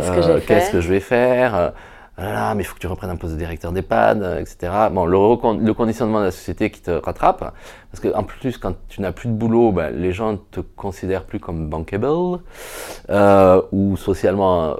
[0.48, 1.70] Qu'est-ce que je vais faire euh,
[2.16, 4.40] ah là là, mais il faut que tu reprennes un poste de directeur d'EHPAD, euh,
[4.40, 4.72] etc.
[4.92, 9.02] Bon, le, conditionnement de la société qui te rattrape, parce que en plus, quand tu
[9.02, 12.40] n'as plus de boulot, ben, les gens te considèrent plus comme bankable
[13.10, 14.76] euh, ou socialement euh,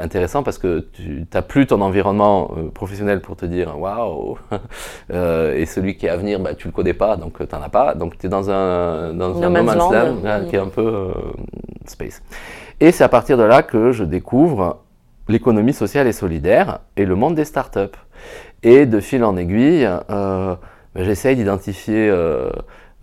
[0.00, 4.38] intéressant, parce que tu n'as plus ton environnement euh, professionnel pour te dire waouh,
[5.12, 7.68] et celui qui est à venir, ben, tu le connais pas, donc tu n'en as
[7.68, 9.90] pas, donc tu es dans un, dans No un man's no man's land.
[9.90, 10.46] land, là, Mm.
[10.48, 11.12] qui est un peu
[11.86, 12.22] space.
[12.78, 14.82] Et c'est à partir de là que je découvre
[15.28, 17.96] l'économie sociale et solidaire et le monde des startups.
[18.62, 20.54] Et de fil en aiguille, euh,
[20.94, 22.50] j'essaye d'identifier euh,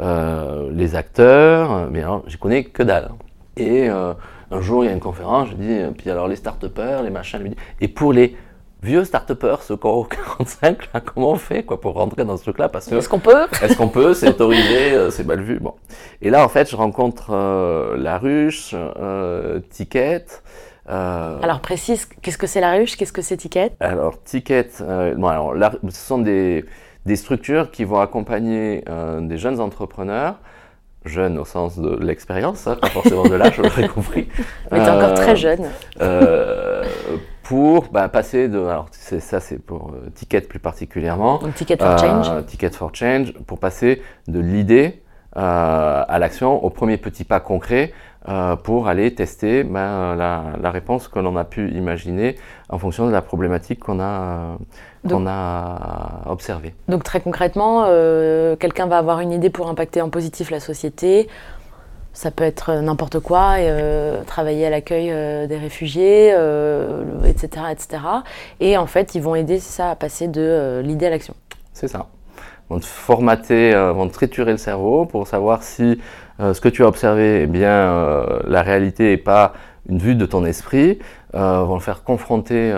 [0.01, 3.09] euh, les acteurs, mais alors j'y connais que dalle.
[3.55, 7.12] Et un jour, il y a une conférence, je dis, puis alors les start-upers, les
[7.12, 8.36] machins, et pour les
[8.83, 12.43] vieux start-upers, ceux qui ont 45, là, comment on fait quoi, pour rentrer dans ce
[12.43, 12.69] truc-là?
[12.69, 13.47] Parce que Est-ce qu'on peut?
[13.62, 14.13] est-ce qu'on peut?
[14.13, 15.59] C'est autorisé euh, C'est mal vu.
[15.59, 15.73] Bon.
[16.21, 20.25] Et là, en fait, je rencontre euh, la ruche, euh, Ticket.
[20.89, 22.96] Euh, Alors précise, qu'est-ce que c'est la ruche?
[22.98, 23.72] Qu'est-ce que c'est Ticket?
[23.80, 25.54] Alors, Ticket, euh, bon, alors,
[25.89, 26.65] ce sont des,
[27.06, 30.36] des structures qui vont accompagner euh, des jeunes entrepreneurs,
[31.06, 34.28] jeunes au sens de l'expérience, hein, pas forcément de l'âge, je l'aurais compris.
[34.72, 35.69] Mais t'es encore très jeune.
[37.43, 38.60] pour bah, passer de.
[38.60, 41.39] Alors, c'est- ça, c'est pour Ticket plus particulièrement.
[41.39, 42.46] Donc Ticket for Change.
[42.46, 45.03] Ticket for Change, pour passer de l'idée
[45.36, 47.91] à l'action, au premier petit pas concret,
[48.30, 52.38] euh, pour aller tester ben, la, la réponse que l'on a pu imaginer
[52.69, 56.74] en fonction de la problématique qu'on a, euh, qu'on a observée.
[56.88, 61.28] Donc très concrètement, euh, quelqu'un va avoir une idée pour impacter en positif la société.
[62.13, 67.65] Ça peut être euh, n'importe quoi, euh, travailler à l'accueil euh, des réfugiés, euh, etc.,
[67.72, 68.04] etc.
[68.62, 71.34] Et en fait, ils vont aider ça à passer de euh, l'idée à l'action.
[71.74, 72.08] C'est ça.
[72.73, 76.01] Vont te formater, euh, vont te triturer le cerveau pour savoir si
[76.39, 79.53] euh, ce que tu as observé, eh bien, euh, la réalité n'est pas
[79.88, 80.97] une vue de ton esprit.
[81.36, 82.71] Euh, vont le faire confronter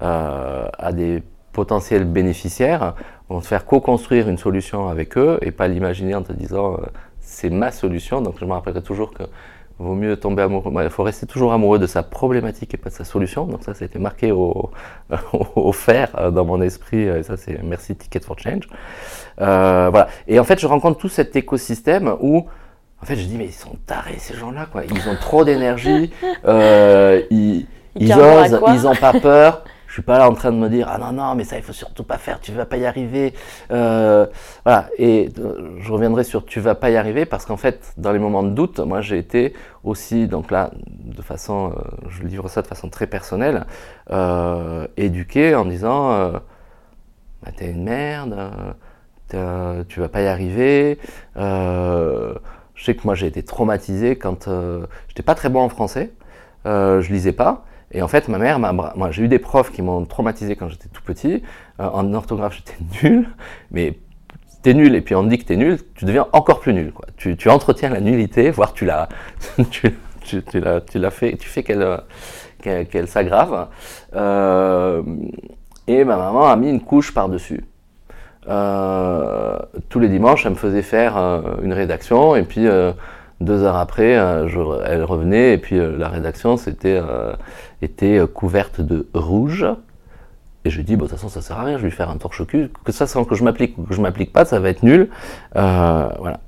[0.00, 2.94] à des potentiels bénéficiaires.
[3.28, 6.76] Vont te faire co-construire une solution avec eux et pas l'imaginer en te disant
[7.18, 8.20] c'est ma solution.
[8.20, 9.24] Donc je me rappellerai toujours que
[9.82, 10.72] vaut mieux tomber amoureux.
[10.82, 13.44] Il faut rester toujours amoureux de sa problématique et pas de sa solution.
[13.46, 14.70] Donc ça, ça a été marqué au,
[15.56, 17.02] au fer euh, dans mon esprit.
[17.02, 18.68] Et ça, c'est merci Ticket for Change.
[19.40, 20.08] Euh, voilà.
[20.28, 22.46] Et en fait, je rencontre tout cet écosystème où,
[23.02, 24.82] en fait, je dis mais ils sont tarés ces gens-là, quoi.
[24.84, 26.12] Ils ont trop d'énergie.
[26.46, 27.66] euh, ils,
[27.96, 28.60] Ils osent.
[28.68, 29.64] Ils ont pas peur.
[29.92, 31.62] Je suis pas là en train de me dire ah non non mais ça il
[31.62, 33.34] faut surtout pas faire tu vas pas y arriver.
[33.70, 34.24] Euh,
[34.64, 34.88] voilà.
[34.96, 38.18] Et euh, je reviendrai sur tu vas pas y arriver parce qu'en fait dans les
[38.18, 39.52] moments de doute moi j'ai été
[39.84, 43.66] aussi donc là de façon euh, je livre ça de façon très personnelle
[44.96, 46.30] éduqué en disant
[47.42, 48.50] bah, t'es une merde
[49.88, 50.98] tu vas pas y arriver.
[51.36, 52.34] Je
[52.78, 54.48] sais que moi j'ai été traumatisé quand
[55.08, 56.12] j'étais pas très bon en français.
[56.64, 59.82] Je lisais pas et en fait, ma mère, m'a moi, j'ai eu des profs qui
[59.82, 61.42] m'ont traumatisé quand j'étais tout petit.
[61.78, 62.76] Euh, en orthographe, j'étais
[63.08, 63.28] nul,
[63.70, 63.98] mais
[64.62, 66.92] t'es nul et puis on dit que t'es nul, tu deviens encore plus nul.
[67.16, 69.08] Tu, entretiens la nullité, voire tu la,
[69.70, 73.68] tu, tu, la, tu la fais, tu fais qu'elle, euh, s'aggrave.
[74.14, 75.02] Euh,
[75.86, 77.64] et ma maman a mis une couche par-dessus.
[78.46, 81.16] Tous les dimanches, elle me faisait faire
[81.62, 82.66] une rédaction et puis
[83.40, 87.00] deux heures après, elle revenait et puis la rédaction c'était
[87.82, 89.66] était euh, couverte de rouge.
[90.64, 92.08] Et je dis, bon, de toute façon, ça sert à rien, je vais lui faire
[92.08, 92.70] un torche-cul.
[92.84, 95.10] Que ça, sans que je m'applique ou que je m'applique pas, ça va être nul.
[95.56, 96.40] Euh, voilà.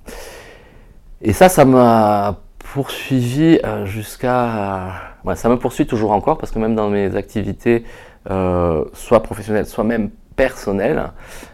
[1.21, 2.37] Et ça, ça m'a
[2.73, 4.93] poursuivi euh, jusqu'à.
[5.35, 7.85] Ça me poursuit toujours encore parce que même dans mes activités,
[8.27, 11.13] soit professionnelles, soit même personnelles,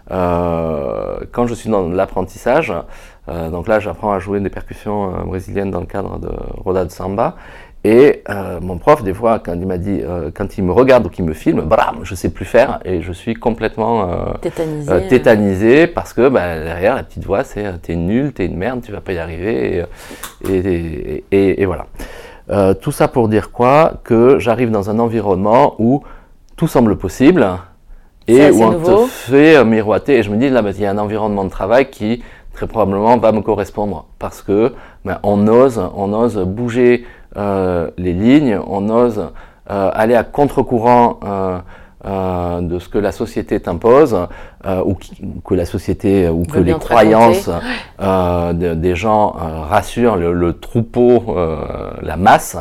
[0.08, 2.74] quand je suis dans l'apprentissage,
[3.28, 6.30] donc là, j'apprends à jouer des percussions brésiliennes dans le cadre de
[6.64, 7.36] Roda de Samba.
[7.82, 11.06] Et euh, mon prof, des fois, quand il m'a dit, euh, quand il me regarde
[11.06, 14.92] ou qu'il me filme, bram, je sais plus faire et je suis complètement euh, Tétanisé.
[14.92, 18.82] euh, tétanisé parce que bah, derrière la petite voix c'est t'es nul, t'es une merde,
[18.84, 19.84] tu vas pas y arriver
[20.44, 21.86] et, et, et- et- et voilà.
[22.82, 23.94] Tout ça pour dire quoi?
[24.02, 26.02] Que j'arrive dans un environnement où
[26.56, 27.46] tout semble possible
[28.28, 29.04] et où on nouveau.
[29.04, 31.50] te fait miroiter et je me dis là bah, il y a un environnement de
[31.50, 37.06] travail qui très probablement va me correspondre parce que ben, on ose on ose bouger
[37.36, 39.30] les lignes, on ose
[39.70, 41.58] euh, aller à contre-courant euh,
[42.06, 44.16] euh, de ce que la société t'impose,
[44.66, 44.96] euh, ou,
[45.44, 47.50] que la société, ou que les croyances
[48.00, 52.56] euh, de- des gens euh, rassurent le, le troupeau, euh, la masse.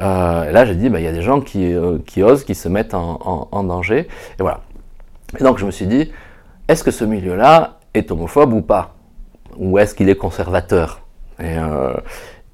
[0.00, 2.54] Euh, là, j'ai dit, bah, il y a des gens qui, euh, qui osent, qui
[2.54, 4.08] se mettent en, en- en danger.
[4.38, 4.60] Et voilà.
[5.38, 6.10] Et donc, je me suis dit,
[6.66, 8.94] est-ce que ce milieu-là est homophobe ou pas?
[9.58, 11.00] Ou est-ce qu'il est conservateur?
[11.38, 11.92] Et, euh,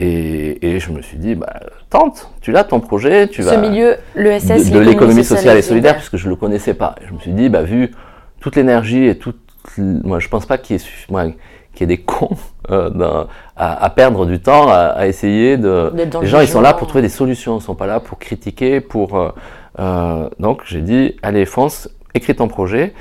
[0.00, 3.56] et, et je me suis dit, bah, tente, tu l'as ton projet, tu Ce vas
[3.56, 6.94] milieu, l'ESS, de, de l'économie sociale et solidaire, puisque je le connaissais pas.
[7.02, 7.92] Et je me suis dit, bah, vu
[8.40, 9.38] toute l'énergie et toute,
[9.78, 11.34] moi, je pense pas qu'il y ait,
[11.80, 12.30] y des cons
[12.70, 15.90] euh, dans- à, à perdre du temps à, à essayer de.
[16.10, 18.00] Dans Les le gens, ils sont là pour trouver des solutions, ils sont pas là
[18.00, 19.18] pour critiquer, pour.
[19.18, 19.30] euh,
[19.78, 22.92] euh, donc, j'ai dit, allez, fonce, écris ton projet.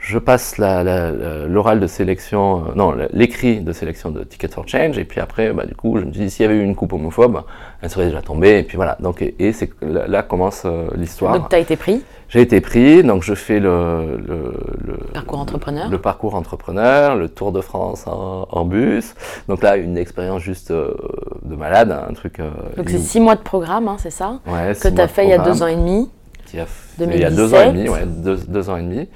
[0.00, 5.04] Je passe l'oral de sélection, euh, non, l'écrit de sélection de Ticket for Change, et
[5.04, 6.94] puis après, bah, du coup, je me suis dit, s'il y avait eu une coupe
[6.94, 7.42] homophobe,
[7.82, 8.96] elle serait déjà tombée, et puis voilà.
[9.00, 11.38] Donc, et, et c'est que là, là commence euh, l'histoire.
[11.38, 14.54] Donc tu as été pris, J'ai été pris, donc je fais le, le,
[14.86, 15.88] le- parcours entrepreneur.
[15.90, 19.14] le parcours entrepreneur, le Tour de France en, en bus.
[19.48, 20.94] Donc là, une expérience juste euh,
[21.42, 22.38] de malade, un truc.
[22.78, 24.40] Donc c'est six mois de programme, hein, c'est ça?
[24.46, 26.08] Ouais, Que tu as fait il y a deux ans et demi?
[26.46, 27.68] qui a fait- Il y a deux ans 2017.
[27.68, 29.08] et demi, ouais, deux, deux ans et demi.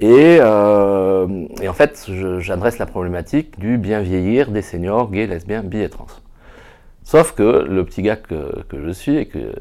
[0.00, 2.08] Et, euh, et en fait,
[2.38, 6.06] j'adresse la problématique du bien vieillir des seniors gays, lesbiens, bi et trans.
[7.08, 9.52] Sauf que le petit gars que, je suis et que euh,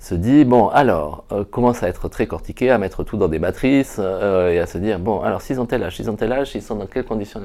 [0.00, 3.38] se dit bon alors euh, commence à être très cortiqué, à mettre tout dans des
[3.38, 6.32] matrices euh, et à se dire bon alors s'ils ont tel âge, s'ils ont tel
[6.32, 7.40] âge, ils sont dans quelles conditions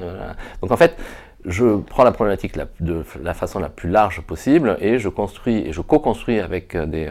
[0.60, 0.96] Donc en fait
[1.44, 5.72] je prends la problématique de la façon la plus large possible et je construis et
[5.72, 7.08] je co-construis avec des,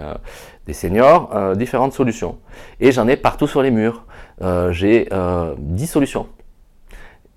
[0.73, 2.37] seniors différentes solutions.
[2.81, 4.03] Et j'en ai partout sur les murs.
[4.41, 6.27] Euh, J'ai euh, 10 solutions.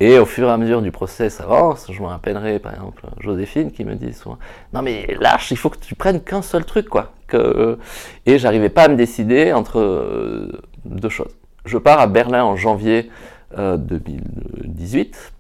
[0.01, 3.73] Et au fur et à mesure du process avance, je me rappellerai par exemple Joséphine
[3.73, 4.39] qui me dit souvent
[4.73, 7.13] Non mais lâche, il faut que tu prennes qu'un seul truc quoi.
[7.27, 7.79] Que...
[8.25, 10.53] Et j'arrivais pas à me décider entre euh,
[10.85, 11.37] deux choses.
[11.65, 13.11] Je pars à Berlin en janvier
[13.59, 15.33] euh, 2018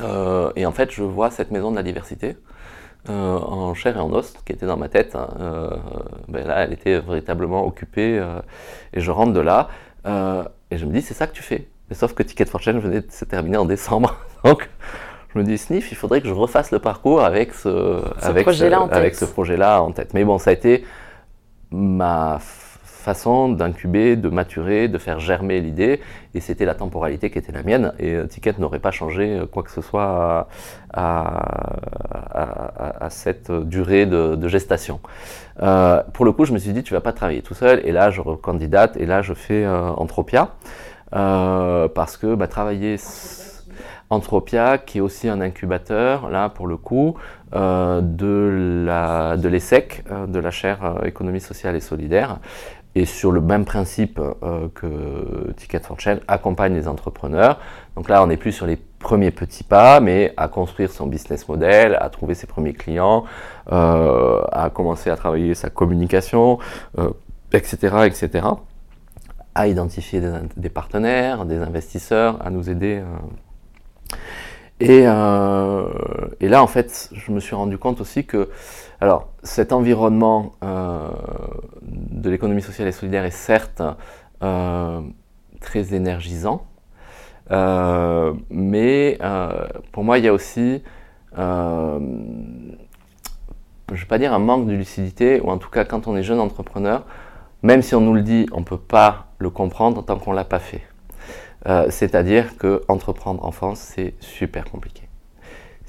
[0.00, 2.36] euh, et en fait je vois cette maison de la diversité
[3.08, 5.16] en chair et en os qui était dans ma tête.
[5.16, 5.28] hein.
[6.28, 8.22] Ben là elle était véritablement occupée
[8.92, 9.68] et je rentre de là
[10.08, 11.68] euh, et je me dis c'est ça que tu fais.
[11.88, 14.16] Mais sauf que Ticket for Change venait de se terminer en décembre.
[14.44, 14.68] Donc,
[15.34, 18.02] je me dis, Sniff, il faudrait que je refasse le parcours avec ce,
[18.42, 19.32] projet-là en tête.
[19.32, 20.10] en.
[20.14, 20.84] Mais bon, ça a été
[21.70, 22.38] ma
[22.98, 26.00] façon d'incuber, de maturer, de faire germer l'idée.
[26.34, 27.92] Et c'était la temporalité qui était la mienne.
[27.98, 30.48] Et euh, Ticket n'aurait pas changé euh, quoi que ce soit
[30.92, 31.38] à,
[33.10, 35.00] cette durée de, gestation.
[35.62, 37.80] Euh, pour le coup, je me suis dit, tu vas pas travailler tout seul.
[37.84, 38.96] Et là, je recandidate.
[38.96, 40.50] Et là, je fais Entropia.
[41.10, 42.96] Parce que bah, travailler
[44.10, 47.16] Entropia, qui est aussi un incubateur, là pour le coup,
[47.52, 52.38] de la- de l'ESSEC, euh, de la chaire économie sociale et solidaire,
[52.98, 57.60] et sur le même principe euh, que Ticket for Change, accompagne les entrepreneurs.
[57.94, 61.48] Donc là, on n'est plus sur les premiers petits pas, mais à construire son business
[61.48, 63.24] model, à trouver ses premiers clients,
[63.70, 66.58] euh, à commencer à travailler sa communication,
[66.98, 67.10] euh,
[67.52, 68.46] etc., etc
[69.54, 70.22] à identifier
[70.56, 73.02] des, partenaires, des investisseurs, à nous aider.
[74.78, 78.50] et là, en fait, je me suis rendu compte aussi que,
[79.00, 81.08] alors, cet environnement euh,
[81.82, 83.82] de l'économie sociale et solidaire est certes
[84.42, 85.00] euh,
[85.60, 86.66] très énergisant,
[87.52, 89.18] euh, mais
[89.92, 90.82] pour moi, il y a aussi,
[91.36, 92.76] je ne
[93.88, 96.40] vais pas dire un manque de lucidité, ou en tout cas, quand on est jeune
[96.40, 97.04] entrepreneur,
[97.62, 100.36] même si on nous le dit, on ne peut pas le comprendre tant qu'on ne
[100.36, 100.82] l'a pas fait.
[101.90, 105.07] C'est-à-dire que entreprendre en France, c'est super compliqué.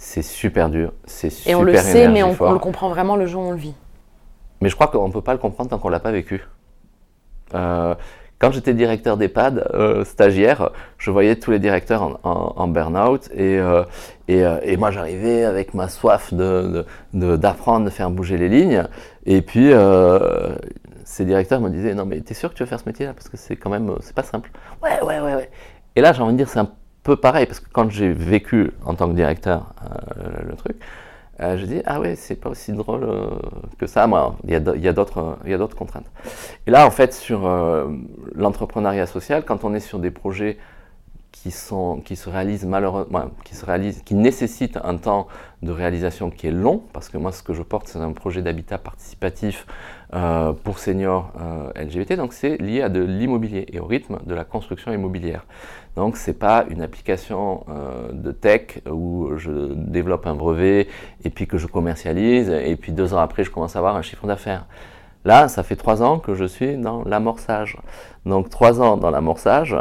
[0.02, 3.26] C'est super dur, c'est super Et on le sait, mais on, le comprend vraiment le
[3.26, 3.76] jour où on le vit.
[4.62, 6.42] Mais je crois qu'on ne peut pas le comprendre tant qu'on ne l'a pas vécu.
[7.54, 7.94] Euh,
[8.40, 13.30] quand j'étais directeur d'EHPAD, euh, stagiaire, je voyais tous les directeurs en, en- en burn-out
[13.34, 13.84] et, euh,
[14.30, 18.48] et, et moi j'arrivais avec ma soif de- de- de- d'apprendre, de, faire bouger les
[18.48, 18.86] lignes.
[19.26, 20.56] Et puis euh,
[21.04, 23.14] ces directeurs me disaient Non, mais t'es sûr que tu veux faire ce métier-là?
[23.14, 24.50] Parce que c'est quand même, c'est pas simple.
[24.82, 25.50] Ouais, ouais, ouais, ouais.
[25.98, 26.72] Et là, j'ai envie de dire, c'est un
[27.10, 30.78] peu pareil parce que quand j'ai vécu en tant que directeur euh, le, truc,
[31.42, 33.30] euh, je dis ah ouais c'est pas aussi drôle euh,
[33.80, 34.36] que ça moi.
[34.44, 34.94] Il y a a
[35.58, 36.10] d'autres contraintes.
[36.68, 37.88] Et là en fait sur euh,
[38.36, 40.58] l'entrepreneuriat social quand on est sur des projets
[41.32, 45.28] qui sont qui se réalisent malheureusement qui se réalisent qui nécessitent un temps
[45.62, 48.42] de réalisation qui est long parce que moi ce que je porte c'est un projet
[48.42, 49.68] d'habitat participatif
[50.14, 54.34] euh, pour seniors euh, LGBT donc c'est lié à de l'immobilier et au rythme de
[54.34, 55.46] la construction immobilière
[55.96, 60.88] donc c'est pas une application euh, de tech où je développe un brevet
[61.24, 64.02] et puis que je commercialise et puis deux ans après je commence à avoir un
[64.02, 64.66] chiffre d'affaires.
[65.26, 67.78] Là, ça fait trois ans que je suis dans l'amorçage.
[68.26, 69.76] Donc trois ans dans l'amorçage,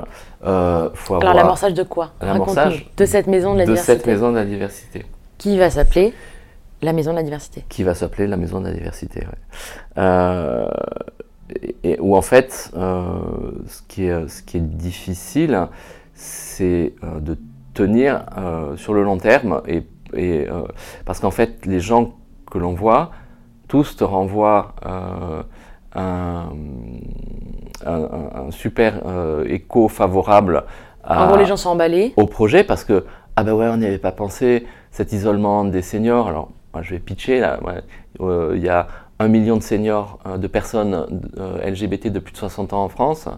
[0.44, 1.30] euh, faut avoir...
[1.30, 2.10] Alors l'amorçage de quoi?
[2.20, 2.90] L'amorçage.
[2.96, 3.92] De cette maison de la de diversité.
[3.96, 5.06] cette maison de la diversité.
[5.38, 6.12] Qui va s'appeler
[6.82, 7.64] la maison de la diversité?
[7.68, 9.20] qui va s'appeler la maison de la diversité.
[9.20, 9.26] ouais.
[9.98, 10.68] Euh,
[11.62, 13.02] et, et où en fait, euh,
[13.66, 15.68] ce, qui est, ce qui est difficile,
[16.14, 17.38] c'est euh, de
[17.74, 19.84] tenir euh, sur le long terme, et,
[20.14, 20.46] et,
[21.04, 22.14] parce qu'en fait, les gens
[22.50, 23.10] que l'on voit,
[23.68, 25.42] tous te renvoient euh,
[25.94, 26.48] un,
[27.86, 30.64] un- un- un super euh, écho favorable
[31.04, 32.12] à, En gros, les gens sont emballés.
[32.16, 33.04] au projet parce que
[33.36, 36.28] ah ben ouais on n'y avait pas pensé cet isolement des seniors.
[36.28, 37.80] Alors moi, je vais pitcher là ouais,
[38.20, 38.88] euh, il y a
[39.20, 41.06] un million de seniors de personnes
[41.64, 43.28] LGBT de plus de 60 ans en France.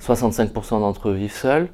[0.00, 1.68] 65% d'entre eux vivent seuls.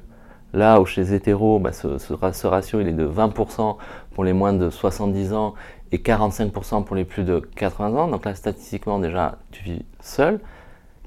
[0.53, 3.77] Là où chez les hétéros bah, ce, ce ratio il est de 20%
[4.13, 5.53] pour les moins de 70 ans
[5.91, 8.07] et 45% pour les plus de 80 ans.
[8.07, 10.39] Donc là statistiquement déjà tu vis seul.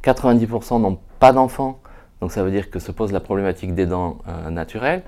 [0.03, 1.79] 90% n'ont pas d'enfants.
[2.21, 5.03] Donc ça veut dire que se pose la problématique des dents euh, naturelles.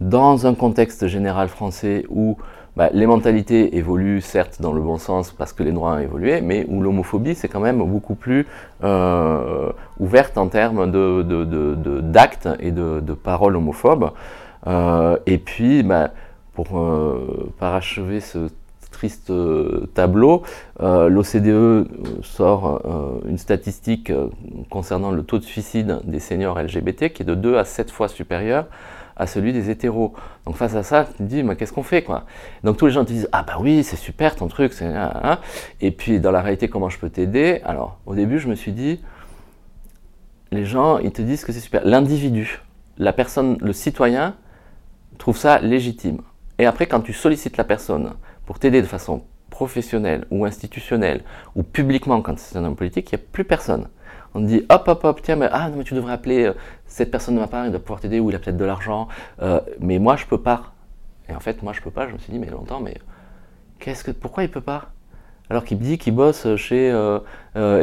[0.00, 2.36] Dans un contexte général français où
[2.76, 6.40] bah, les mentalités évoluent certes dans le bon sens parce que les droits ont évolué,
[6.40, 8.46] mais où l'homophobie c'est quand même beaucoup plus
[8.82, 9.70] euh,
[10.00, 14.10] ouverte en termes de, de- de- d'actes et de, paroles homophobes.
[14.66, 16.10] Euh, et puis, bah,
[16.54, 16.68] pour
[17.58, 18.48] parachever ce
[19.02, 20.44] triste euh, tableau,
[20.80, 21.84] euh, l'OCDE euh,
[22.22, 22.80] sort
[23.26, 24.12] une statistique
[24.70, 28.06] concernant le taux de suicide des seniors LGBT qui est de 2 à 7 fois
[28.06, 28.66] supérieur
[29.16, 30.14] à celui des hétéros.
[30.46, 32.26] Donc face à ça, tu te dis, mais qu'est-ce qu'on fait quoi?
[32.62, 34.86] Donc tous les gens te disent, ah bah oui, c'est super ton truc, c'est...
[34.86, 35.40] ah, ah.
[35.80, 37.60] et puis dans la réalité, comment je peux t'aider?
[37.64, 39.00] Alors au début, je me suis dit,
[40.52, 41.82] les gens, ils te disent que c'est super.
[41.84, 42.60] L'individu,
[42.98, 44.36] la personne, le citoyen,
[45.18, 46.18] trouve ça légitime.
[46.60, 48.12] Et après, quand tu sollicites la personne
[48.46, 51.22] pour t'aider de façon professionnelle ou institutionnelle
[51.54, 53.88] ou publiquement quand c'est un homme politique, il n'y a plus personne.
[54.34, 56.54] On te dit hop hop hop tiens mais ah non mais tu devrais appeler euh,
[56.86, 59.08] cette personne de ma part il doit pouvoir t'aider ou il a peut-être de l'argent
[59.42, 60.72] Euh, mais moi je peux pas.
[61.28, 62.96] Et en fait moi je peux pas je me suis dit mais longtemps mais
[63.78, 64.90] qu'est-ce que pourquoi il peut pas?
[65.50, 67.20] Alors qu'il me dit qu'il bosse chez euh,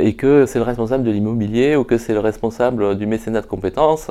[0.02, 3.46] et que c'est le responsable de l'immobilier ou que c'est le responsable du mécénat de
[3.46, 4.10] compétences.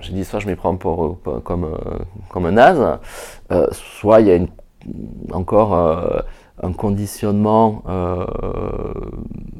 [0.00, 1.78] J'ai dit soit je m'y prends pour, comme,
[2.28, 2.98] comme un naze,
[3.72, 4.48] soit il y a une,
[5.32, 6.20] encore euh,
[6.62, 8.24] un conditionnement euh,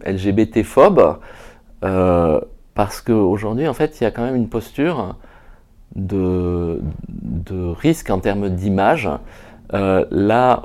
[0.06, 1.18] LGBT-phobe,
[1.84, 2.40] euh,
[2.74, 5.16] parce qu'aujourd'hui, en fait, il y a quand même une posture
[5.94, 6.80] de,
[7.80, 9.08] risque en termes d'image,
[9.70, 10.62] là,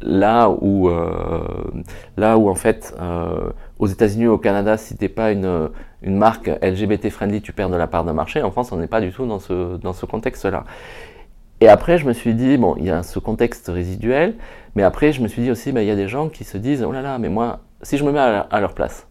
[0.00, 0.90] là, où,
[2.16, 2.94] là où, en fait,
[3.78, 5.68] aux États-Unis au Canada, si tu n'es pas une,
[6.02, 8.42] marque LGBT friendly, tu perds de la part de marché.
[8.42, 10.64] En France, on n'est pas du tout dans ce, dans ce contexte-là.
[11.60, 14.34] Et après, je me suis dit, bon, il y a ce contexte résiduel,
[14.76, 16.56] mais après, je me suis dit aussi, bah, il y a des gens qui se
[16.56, 19.06] disent, oh là là, mais moi, si je me mets à, à leur place,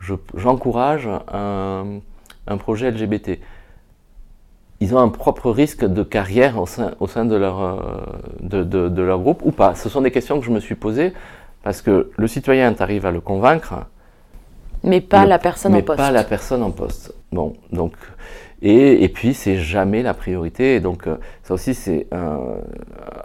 [0.00, 2.00] je- j'encourage un,
[2.46, 3.38] un projet LGBT.
[4.80, 7.76] Ils ont un propre risque de carrière au sein, au sein de, leur, euh,
[8.40, 9.74] de, de- de leur groupe ou pas?
[9.74, 11.12] Ce sont des questions que je me suis posées
[11.64, 13.74] parce que le citoyen, tu arrives à le convaincre,
[14.84, 15.96] Mais pas le- la personne mais en poste.
[15.98, 17.12] pas la personne en poste.
[17.32, 17.92] Bon, donc,
[18.62, 20.74] et, et puis c'est jamais la priorité.
[20.76, 22.56] Et donc, euh, ça aussi, c'est un,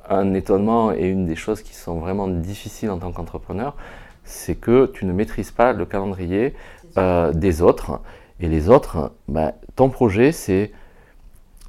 [0.09, 3.75] un étonnement et une des choses qui sont vraiment difficiles en tant qu'entrepreneur,
[4.23, 6.53] c'est que tu ne maîtrises pas le calendrier
[6.97, 7.99] euh, des autres.
[8.39, 10.71] Et les autres, bah, ton projet, c'est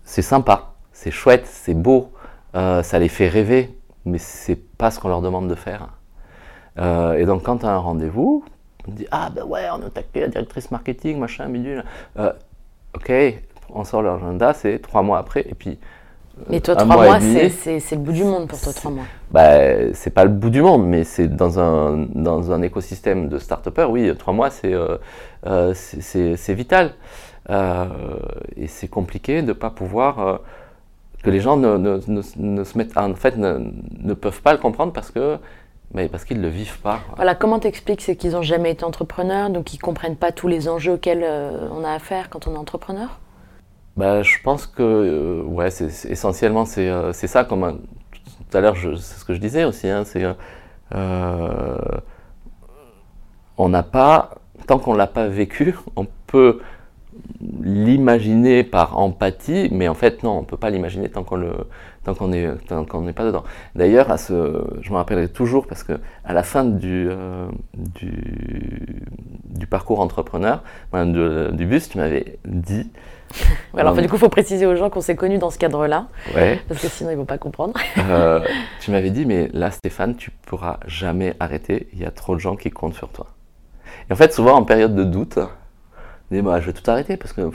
[0.04, 2.12] c'est sympa, c'est chouette, c'est beau,
[2.54, 5.88] euh, ça les fait rêver, mais c'est pas ce qu'on leur demande de faire.
[6.78, 8.44] Euh, et donc, quand tu as un rendez-vous,
[8.86, 11.84] on te dit Ah, ben ouais, on a attaqué la directrice marketing, machin, bidule.
[12.18, 12.32] Euh,
[12.94, 13.10] ok,
[13.74, 15.78] on sort l'agenda, c'est trois mois après, et puis.
[16.48, 19.04] Mais toi, trois mois c'est- le bout du monde pour toi, trois mois.
[19.30, 23.38] bah, c'est pas le bout du monde, mais c'est dans un, dans un écosystème de
[23.38, 24.96] start-upers, oui, trois mois, c'est euh,
[25.46, 26.92] euh, c'est- vital.
[27.50, 27.86] Euh,
[28.56, 30.18] et c'est compliqué de ne pas pouvoir.
[30.18, 30.36] euh,
[31.22, 32.96] que les gens ne, ne- ne- ne se mettent.
[32.98, 33.70] En fait, ne,
[34.02, 35.38] ne peuvent pas le comprendre parce que.
[35.94, 36.98] Mais parce qu'ils ne le vivent pas.
[37.16, 40.68] Voilà, comment t'expliques C'est qu'ils n'ont jamais été entrepreneurs, donc ils comprennent pas tous les
[40.68, 43.20] enjeux auxquels euh, on a affaire quand on est entrepreneur?
[43.96, 45.68] Bah, je pense que euh, ouais,
[46.08, 47.44] essentiellement c'est, euh, c'est ça.
[47.44, 47.74] Comme un-
[48.50, 49.88] tout à l'heure, c'est ce que je disais aussi.
[49.88, 50.24] hein, c'est,
[50.94, 51.78] euh,
[53.56, 54.30] on n'a pas,
[54.66, 56.60] tant qu'on l'a pas vécu, on peut
[57.62, 61.52] l'imaginer par empathie, mais en fait non, on peut pas l'imaginer tant qu'on le,
[62.04, 63.44] tant qu'on n'est pas dedans.
[63.74, 65.94] D'ailleurs, à ce, je me rappellerai toujours parce que
[66.24, 69.02] à la fin du, euh, du,
[69.44, 72.90] du parcours entrepreneur, enfin, de- du bus, tu m'avais dit.
[73.72, 75.58] Alors, Non, enfin, du coup, il faut préciser aux gens qu'on s'est connus dans ce
[75.58, 76.60] cadre-là, Ouais.
[76.68, 77.74] parce que sinon ils vont pas comprendre.
[77.98, 78.40] Euh,
[78.80, 81.88] tu m'avais dit, mais là, Stéphane, tu pourras jamais arrêter.
[81.94, 83.26] Il y a trop de gens qui comptent sur toi.
[84.08, 85.38] Et en fait, souvent en période de doute,
[86.30, 87.50] je dis, bah, je vais tout arrêter parce que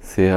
[0.00, 0.30] c'est.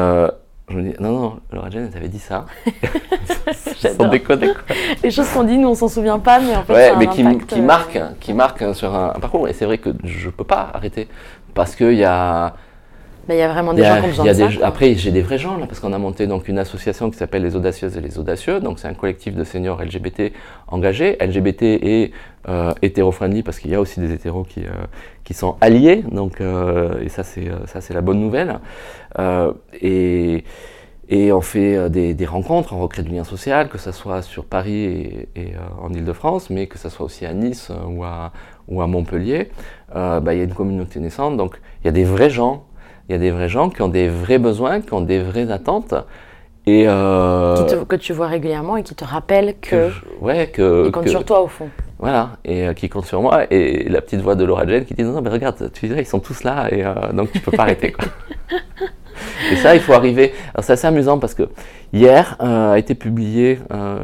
[0.72, 2.46] Euh, je me dis, non, non, Laura Jane, elle t'avait dit ça.
[3.98, 4.76] Sans déconner, quoi.
[5.04, 6.98] Les choses qu'on dit, nous on s'en souvient pas, mais en fait, Ouais, ça a
[6.98, 9.48] mais un qui, impact, qui euh, marque, qui marque sur un, un parcours.
[9.48, 11.08] Et c'est vrai que je peux pas arrêter
[11.54, 12.54] parce qu'il y a,
[13.30, 14.58] Il y a vraiment des a- gens qui ont besoin de ça.
[14.58, 14.66] quoi.
[14.68, 17.44] après j'ai des vrais gens là parce qu'on a monté donc une association qui s'appelle
[17.44, 18.60] les audacieuses et les audacieux.
[18.60, 20.34] Donc c'est un collectif de seniors LGBT
[20.68, 22.12] engagés, LGBT et
[22.50, 24.70] euh, hétéro-friendly parce qu'il y a aussi des hétéros qui, euh,
[25.24, 26.04] qui sont alliés.
[26.12, 28.60] Donc euh, et ça c'est euh, ça c'est la bonne nouvelle.
[29.82, 30.44] Et
[31.10, 34.46] et on fait des, des rencontres, on recrée du lien social, que ce soit sur
[34.46, 38.32] Paris et, et, euh, en Ile-de-France, mais que ce soit aussi à Nice ou, à,
[38.70, 39.50] ou à Montpellier.
[39.94, 42.64] Euh, bah, Il y a une communauté naissante, donc il y a des vrais gens,
[43.12, 45.52] il y a des vrais gens qui ont des vrais besoins, qui ont des vraies
[45.52, 45.94] attentes.
[46.66, 50.48] Et euh, te- que tu vois régulièrement et qui te rappellent que, que je- ouais,
[50.48, 51.70] que, ils comptent que- sur toi au fond.
[52.02, 54.96] Voilà, et euh, qui comptent sur moi, et la petite voix de Laura Jane qui
[54.96, 57.40] dit non, non, mais regarde, tu dirais, ils sont tous là, et euh, donc tu
[57.40, 57.92] peux pas arrêter.
[57.92, 58.06] Quoi.
[59.52, 60.34] et ça, il faut arriver.
[60.56, 61.44] Alors c'est assez amusant parce que
[61.94, 63.60] hier euh, a été publiée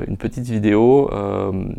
[0.08, 1.10] une petite vidéo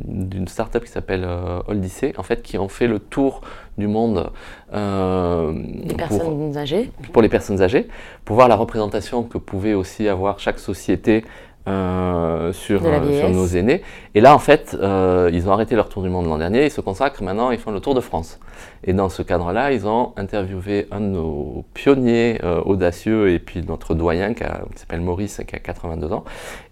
[0.05, 1.25] d'une startup qui s'appelle
[1.69, 3.43] Odyssey, en fait, qui ont fait le tour
[3.79, 4.33] du monde
[4.73, 6.91] pour- personnes âgées.
[7.13, 7.87] pour les personnes âgées,
[8.25, 11.25] pour voir la représentation que pouvait aussi avoir chaque société
[11.69, 13.83] euh, sur, euh, sur nos aînés.
[14.15, 16.71] Et là, en fait, euh, ils ont arrêté leur tour du monde l'an dernier, ils
[16.71, 18.41] se consacrent maintenant, ils font le tour de France.
[18.85, 23.63] Et dans ce cadre-là, ils ont interviewé un de nos pionniers euh, audacieux et puis
[23.63, 26.25] notre doyen qui, qui s'appelle Maurice, qui a 82 ans.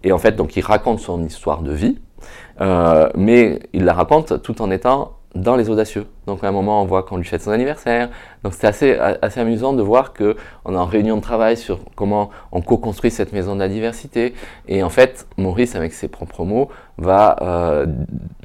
[0.03, 1.99] Et en fait, donc, il raconte son histoire de vie,
[2.61, 6.07] euh, mais il la raconte tout en étant dans les audacieux.
[6.25, 8.09] Donc à un moment, on voit qu'on lui fête son anniversaire.
[8.43, 11.79] Donc c'est assez, assez amusant de voir que on est en réunion de travail sur
[11.95, 14.33] comment on co-construit cette maison de la diversité.
[14.67, 17.85] Et en fait, Maurice, avec ses propres mots, va euh,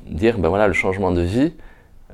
[0.06, 1.54] dire, ben voilà, le changement de vie.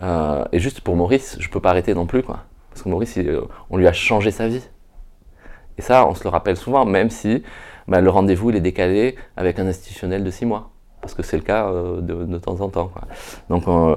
[0.03, 2.41] euh, et juste pour Maurice, je peux pas arrêter non plus, quoi.
[2.71, 3.41] Parce que Maurice, il-
[3.71, 4.63] on lui a changé sa vie.
[5.77, 7.43] Et ça, on se le rappelle souvent, même si
[7.89, 10.71] ben, le rendez-vous il est décalé avec un institutionnel de six mois.
[11.01, 12.89] Parce que c'est le cas euh, de, de temps en temps.
[12.89, 13.03] Quoi.
[13.49, 13.97] Donc, euh,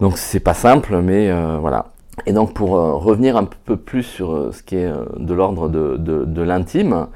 [0.00, 1.86] donc c'est pas simple, mais euh, voilà.
[2.24, 5.68] Et donc pour euh, revenir un peu plus sur euh, ce qui est de l'ordre
[5.68, 7.08] de, de, l'intime,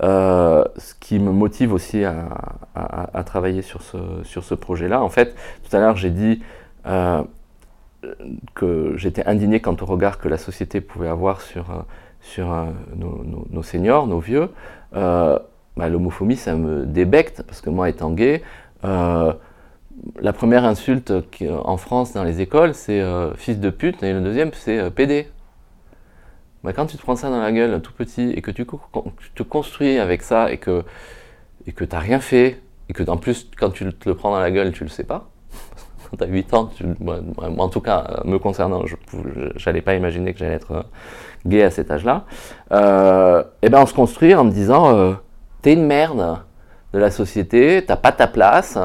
[0.00, 2.28] ce qui me motive aussi à,
[2.74, 5.34] à- travailler sur ce, sur ce projet-là, en fait,
[5.68, 6.40] tout à l'heure j'ai dit
[8.54, 11.84] que j'étais indigné quant au regard que la société pouvait avoir sur,
[12.20, 12.46] sur
[12.96, 14.50] nos, seniors, nos vieux.
[14.92, 18.42] Bah, L'homophobie, ça me débecte, parce que moi, étant gay,
[20.20, 24.12] la première insulte qui- en France dans les écoles, c'est euh, fils de pute, et
[24.12, 25.28] le deuxième, c'est euh, PD.
[26.64, 29.42] Bah, quand tu te prends ça dans la gueule tout petit et que tu, te
[29.44, 30.82] construis avec ça et que
[31.66, 34.40] et que t'as rien fait et que en plus quand tu te le prends dans
[34.40, 35.30] la gueule, tu le sais pas.
[36.10, 36.84] Quand t'as 8 ans, tu,
[37.58, 38.94] en tout cas euh, me concernant, je
[39.56, 40.82] j'allais pas imaginer que j'allais être euh,
[41.46, 42.24] gay à cet âge-là.
[42.72, 45.14] Euh, et ben on se construit en me disant euh,
[45.62, 46.40] t'es une merde
[46.92, 48.78] de la société, t'as pas ta place.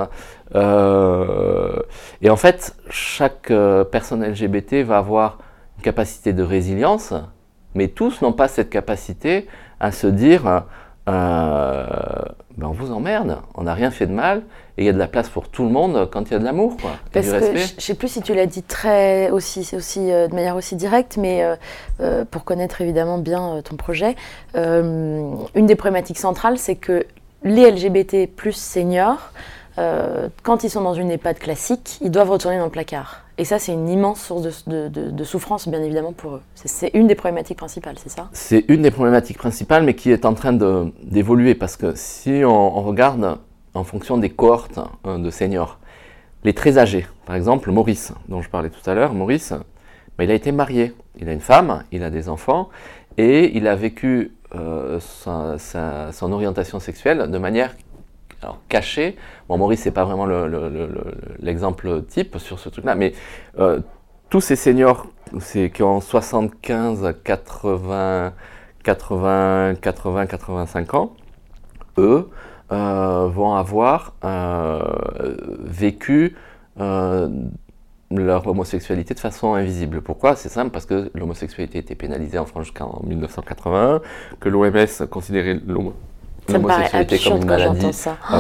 [0.56, 1.80] Euh,
[2.22, 5.40] et en fait, chaque euh, personne LGBT va avoir
[5.78, 7.14] une capacité de résilience,
[7.76, 9.48] mais tous n'ont pas cette capacité
[9.80, 10.64] à se dire
[11.10, 11.86] euh,
[12.58, 14.44] ben on vous emmerde, on n'a rien fait de mal,
[14.78, 16.40] et il y a de la place pour tout le monde quand il y a
[16.40, 16.78] de l'amour,
[17.12, 20.12] Parce du que je je sais plus si tu l'as dit très aussi, c'est aussi
[20.12, 21.44] euh, de manière aussi directe, mais
[22.02, 24.16] euh, pour connaître évidemment bien ton projet,
[24.54, 27.06] une des problématiques centrales, c'est que
[27.44, 29.32] les LGBT plus seniors,
[29.78, 33.24] euh, quand ils sont dans une EHPAD classique, ils doivent retourner dans le placard.
[33.38, 36.42] Et ça, c'est une immense source de, souffrance, bien évidemment, pour eux.
[36.56, 38.30] C'est- une des problématiques principales, c'est ça?
[38.34, 40.54] C'est une des problématiques principales, mais qui est en train
[41.04, 43.38] d'évoluer, parce que si on, regarde
[43.74, 45.80] en fonction des cohortes hein, de seniors,
[46.44, 49.54] les très âgés, par exemple Maurice, dont je parlais tout à l'heure, Maurice,
[50.18, 52.70] ben, il a été marié, il a une femme, il a des enfants,
[53.18, 57.74] et il a vécu euh, son orientation sexuelle de manière
[58.42, 59.16] alors, cachée.
[59.48, 63.14] Bon, Maurice, c'est pas vraiment le- le- le- le- l'exemple type sur ce truc-là, mais
[63.60, 63.80] euh,
[64.30, 65.08] tous ces seniors
[65.74, 68.34] qui ont 75, 80,
[68.84, 71.14] 80, 80, 85 ans,
[71.98, 72.30] eux
[72.72, 74.82] euh, vont avoir euh,
[75.60, 76.36] vécu
[78.14, 80.02] leur homosexualité de façon invisible.
[80.02, 80.36] Pourquoi?
[80.36, 84.02] C'est simple, parce que l'homosexualité était pénalisée en France jusqu'en 1981,
[84.40, 86.11] que l'OMS considérait l'homo- Ça me paraît
[86.54, 87.86] l'homosexualité comme une maladie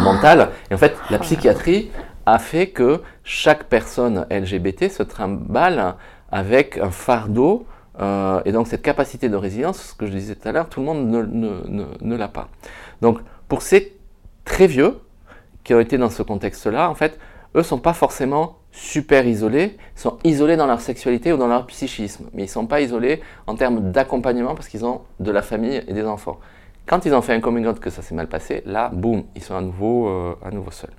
[0.01, 0.49] mentale.
[0.69, 1.91] Et en fait, la psychiatrie
[2.25, 5.95] a fait que chaque personne LGBT se trimballe
[6.31, 7.65] avec un fardeau.
[7.99, 10.79] euh, et donc cette capacité de résilience, ce que je disais tout à l'heure, tout
[10.79, 12.47] le monde ne, ne- ne- ne l'a pas.
[13.01, 13.93] Donc pour ces
[14.45, 14.97] très vieux
[15.63, 17.19] qui ont été dans ce contexte-là, en fait,
[17.55, 22.25] eux sont pas forcément super isolés, sont isolés dans leur sexualité ou dans leur psychisme,
[22.33, 25.83] mais ils ne sont pas isolés en termes d'accompagnement parce qu'ils ont de la famille
[25.87, 26.39] et des enfants.
[26.85, 29.43] Quand ils ont fait un coming out que ça s'est mal passé, là, boum, ils
[29.43, 30.91] sont à nouveau, euh, à nouveau seuls.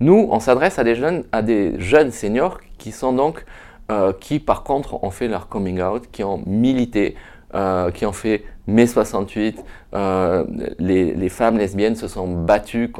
[0.00, 3.44] Nous, on s'adresse à des jeunes, à des jeunes seniors qui sont donc,
[3.92, 7.14] euh, qui par contre ont fait leur coming out, qui ont milité,
[7.54, 9.64] euh, qui ont fait mai 68.
[9.92, 12.92] Les, les, femmes lesbiennes se sont battues,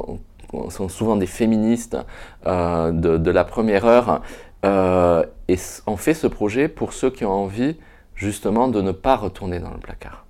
[0.69, 1.97] sont souvent des féministes
[2.47, 4.23] de, de, la première heure,
[4.63, 7.77] et on fait ce projet pour ceux qui ont envie
[8.15, 10.24] justement de ne pas retourner dans le placard.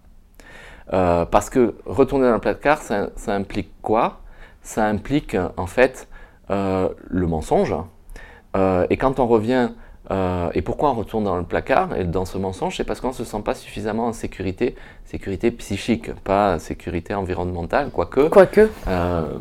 [0.92, 4.20] Euh, parce que retourner dans le placard, ça, ça implique quoi?
[4.62, 6.08] Ça implique en fait
[6.50, 7.74] euh, le mensonge.
[8.56, 9.70] Euh, et quand on revient,
[10.52, 12.76] et pourquoi on retourne dans le placard et dans ce mensonge?
[12.76, 14.76] C'est parce qu'on ne se sent pas suffisamment en sécurité,
[15.06, 18.28] sécurité psychique, pas sécurité environnementale, quoique.
[18.28, 18.68] Quoique.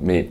[0.01, 0.29] mais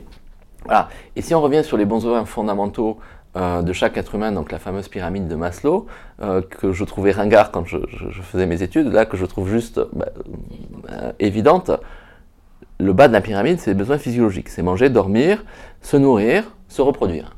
[0.65, 0.89] voilà.
[1.15, 2.97] Et si on revient sur les besoins fondamentaux
[3.35, 5.87] euh, de chaque être humain, donc la fameuse pyramide de Maslow,
[6.21, 7.79] euh, que je trouvais ringard quand je,
[8.21, 10.05] faisais mes études, là que je trouve juste bah,
[10.91, 11.71] euh, évidente.
[12.79, 14.49] Le bas de la pyramide, c'est les besoins physiologiques.
[14.49, 15.43] C'est manger, dormir,
[15.81, 17.35] se nourrir, se reproduire.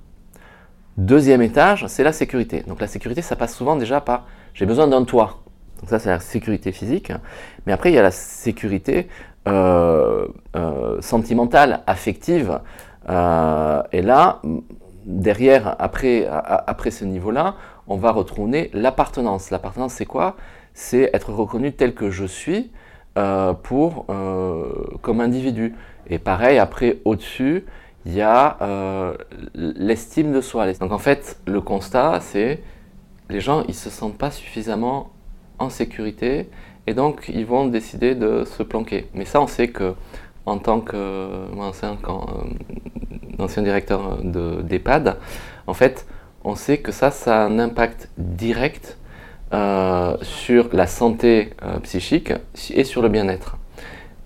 [0.98, 2.66] Deuxième étage, c'est la sécurité.
[2.68, 5.44] Donc la sécurité, ça passe souvent déjà par j'ai besoin d'un toit.
[5.80, 7.14] Donc ça, c'est la sécurité physique.
[7.66, 9.08] Mais après, il y a la sécurité
[11.02, 12.60] sentimentale, affective.
[13.08, 14.42] et là,
[15.06, 17.56] derrière, après, après ce niveau-là,
[17.88, 19.52] on va retrouver l'appartenance.
[19.52, 20.36] L'appartenance, c'est quoi?
[20.74, 22.72] C'est être reconnu tel que je suis
[23.18, 24.66] euh, pour, euh,
[25.02, 25.76] comme individu.
[26.08, 27.66] Et pareil, après, au-dessus,
[28.06, 29.14] il y a euh,
[29.54, 30.72] l'estime de soi.
[30.74, 32.62] Donc en fait, le constat, c'est
[33.30, 35.12] les gens, ils se sentent pas suffisamment
[35.58, 36.50] en sécurité
[36.88, 39.08] et donc ils vont décider de se planquer.
[39.14, 39.96] Mais ça, on sait que
[40.46, 41.28] en tant que
[42.02, 42.26] quand,
[43.40, 45.18] ancien directeur d'EHPAD,
[45.68, 46.06] en fait,
[46.44, 48.98] on sait que ça, ça a un impact direct
[49.54, 52.34] euh, sur la santé euh, psychique
[52.72, 53.58] et sur le bien-être.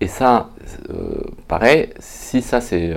[0.01, 0.49] Et ça,
[0.89, 2.95] euh, pareil, si ça c'est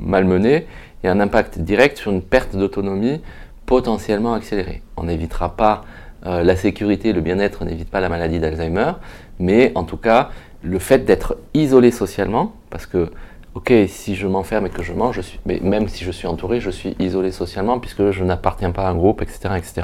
[0.00, 0.66] malmené,
[1.02, 3.20] il y a un impact direct sur une perte d'autonomie
[3.64, 4.82] potentiellement accélérée.
[4.96, 5.82] On n'évitera pas
[6.24, 8.92] la sécurité, le bien-être, on n'évite pas la maladie d'Alzheimer,
[9.40, 10.30] mais en tout cas,
[10.62, 13.10] le fait d'être isolé socialement, parce que
[13.54, 16.26] ok, si je m'enferme et que je mange, je suis, mais même si je suis
[16.26, 19.82] entouré, je suis isolé socialement puisque je n'appartiens pas à un groupe, etc., etc.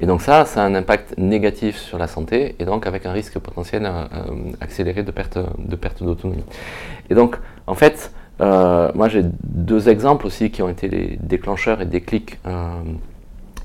[0.00, 3.12] Et donc ça, ça a un impact négatif sur la santé et donc avec un
[3.12, 4.06] risque potentiel euh,
[4.60, 6.44] accéléré de perte de perte d'autonomie.
[7.10, 7.36] Et donc,
[7.66, 12.38] en fait, euh, moi j'ai deux exemples aussi qui ont été les déclencheurs et déclics
[12.46, 12.80] euh,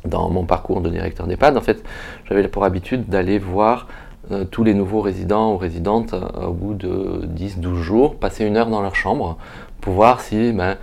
[0.06, 1.58] dans mon parcours de directeur d'EHPAD.
[1.58, 1.84] En fait,
[2.28, 3.88] j'avais pour habitude d'aller voir
[4.32, 8.57] euh, tous les nouveaux résidents ou résidentes, euh, au bout de 10-12 jours, passer une
[8.57, 9.38] heure dans leur chambre
[9.82, 10.76] pour voir si ben,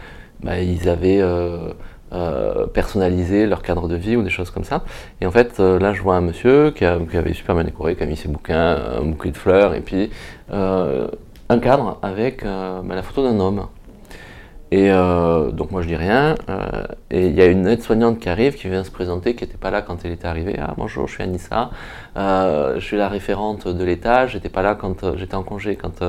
[0.43, 4.85] ben, ils avaient euh, personnalisé leur cadre de vie ou des choses comme ça.
[5.21, 8.07] Et en fait, là, je vois un monsieur qui, avait super bien décoré, qui a
[8.07, 10.11] mis ses bouquins, un bouquet de fleurs, et puis
[10.51, 13.67] un cadre avec ben, la photo d'un homme.
[14.73, 16.35] Et euh, donc moi je dis rien.
[16.49, 19.57] Euh, et il y a une aide-soignante qui arrive, qui vient se présenter, qui n'était
[19.57, 20.57] pas là quand elle était arrivée.
[20.59, 21.71] Ah bonjour, je suis Anissa.
[22.17, 24.27] Euh, je suis la référente de l'État.
[24.27, 26.03] J'étais pas là quand j'étais en congé, quand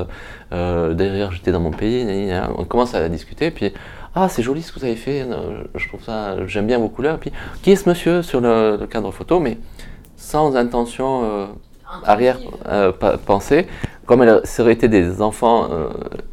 [0.51, 2.31] derrière j'étais dans mon pays.
[2.57, 3.51] On commence à discuter.
[3.51, 3.73] Puis
[4.15, 5.23] ah c'est joli ce que vous avez fait.
[5.75, 7.19] Je trouve ça, j'aime bien vos couleurs.
[7.19, 7.31] Puis
[7.61, 9.59] qui est ce monsieur sur le, le cadre photo, mais
[10.15, 11.47] sans intention
[12.03, 12.39] arrière
[13.27, 13.67] pensée,
[14.07, 15.69] comme elle, ça aurait été des enfants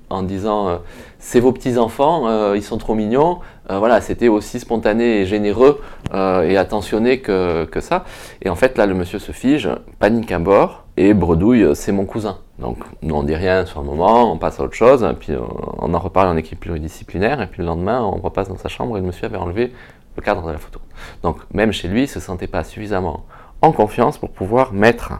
[0.09, 0.81] en disant
[1.25, 3.39] c'est vos petits-enfants, euh, ils sont trop mignons.
[3.71, 5.81] Euh, voilà, c'était aussi spontané et généreux
[6.13, 8.05] euh, et attentionné que, ça.
[8.43, 12.05] Et en fait, là, le monsieur se fige, panique à bord et bredouille, c'est mon
[12.05, 12.37] cousin.
[12.59, 15.33] Donc, nous, on dit rien sur le moment, on passe à autre chose, puis
[15.79, 18.99] on en reparle en équipe pluridisciplinaire, et puis le lendemain, on repasse dans sa chambre
[18.99, 19.73] et le monsieur avait enlevé
[20.17, 20.79] le cadre de la photo.
[21.23, 23.25] Donc, même chez lui, il ne se sentait pas suffisamment
[23.63, 25.15] en confiance pour pouvoir mettre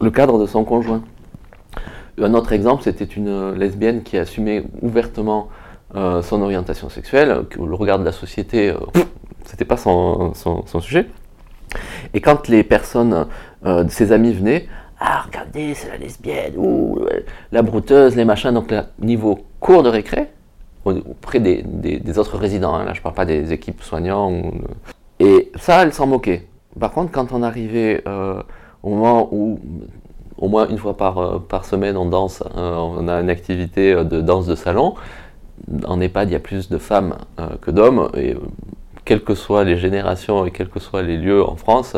[0.00, 1.00] le cadre de son conjoint.
[2.20, 5.48] Un autre exemple, c'était une lesbienne qui assumait ouvertement
[5.94, 8.76] euh, son orientation sexuelle, que le regard de la société, euh,
[9.44, 10.34] c'était pas son,
[10.80, 11.06] sujet.
[12.12, 13.26] Et quand les personnes,
[13.64, 14.68] euh, ses amis venaient,
[15.00, 17.06] ah regardez, c'est la lesbienne, ou
[17.52, 20.26] la brouteuse, les machins, donc niveau cours de récré,
[20.84, 24.32] auprès des, autres résidents, hein, là je parle pas des équipes soignants,
[25.20, 26.46] et ça, elle s'en moquait.
[26.78, 28.02] Par contre, quand on arrivait
[28.82, 29.60] au moment où
[30.38, 33.92] au moins une fois par, euh, par semaine, on danse, euh, on a une activité
[33.92, 34.94] euh, de danse de salon.
[35.86, 37.16] En EHPAD, il y a plus de femmes
[37.60, 38.36] que d'hommes, et
[39.04, 41.96] quelles que soient les générations et quels que soient les lieux en France,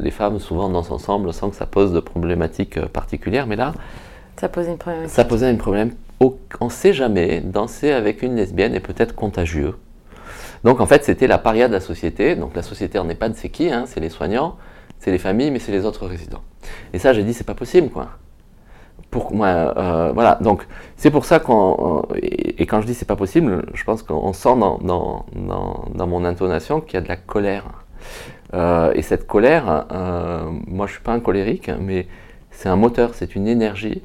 [0.00, 3.46] les femmes souvent dansent ensemble sans que ça pose de problématiques particulières.
[3.46, 3.74] Mais là,
[4.40, 5.14] ça posait une problématique.
[5.14, 5.92] Ça posait un problème.
[6.20, 9.74] On ne sait jamais, danser avec une lesbienne est peut-être contagieux.
[10.64, 12.34] Donc en fait, c'était la paria de la société.
[12.34, 13.84] Donc la société en EHPAD, c'est qui hein?
[13.86, 14.56] C'est les soignants,
[14.98, 16.42] c'est les familles, mais c'est les autres résidents.
[16.92, 18.08] Et ça, j'ai dit, c'est pas possible, quoi.
[19.10, 20.36] Pour moi, euh, voilà.
[20.42, 24.34] Donc c'est pour ça qu'on et, quand je dis c'est pas possible, je pense qu'on
[24.34, 25.24] sent dans, dans,
[25.94, 27.64] dans, mon intonation qu'il y a de la colère.
[28.52, 32.06] Euh, et cette colère, euh, moi je suis pas un colérique, mais
[32.50, 34.02] c'est un moteur, c'est une énergie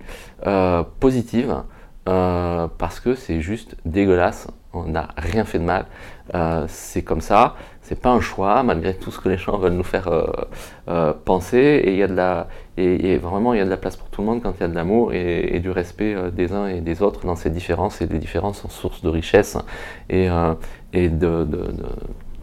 [1.01, 1.63] positive
[2.09, 4.47] euh, parce que c'est juste dégueulasse.
[4.73, 5.85] On n'a rien fait de mal.
[6.33, 7.55] Euh, c'est comme ça.
[7.81, 10.09] C'est pas un choix, malgré tout ce que les gens veulent nous faire
[10.87, 11.81] euh, penser.
[11.85, 12.47] Et il y a de la,
[12.77, 14.63] et, vraiment il y a de la place pour tout le monde quand il y
[14.63, 18.01] a de l'amour et, du respect des uns et des autres dans ces différences.
[18.01, 19.57] Et les différences sont source de richesse
[20.09, 20.27] et,
[20.93, 21.47] de,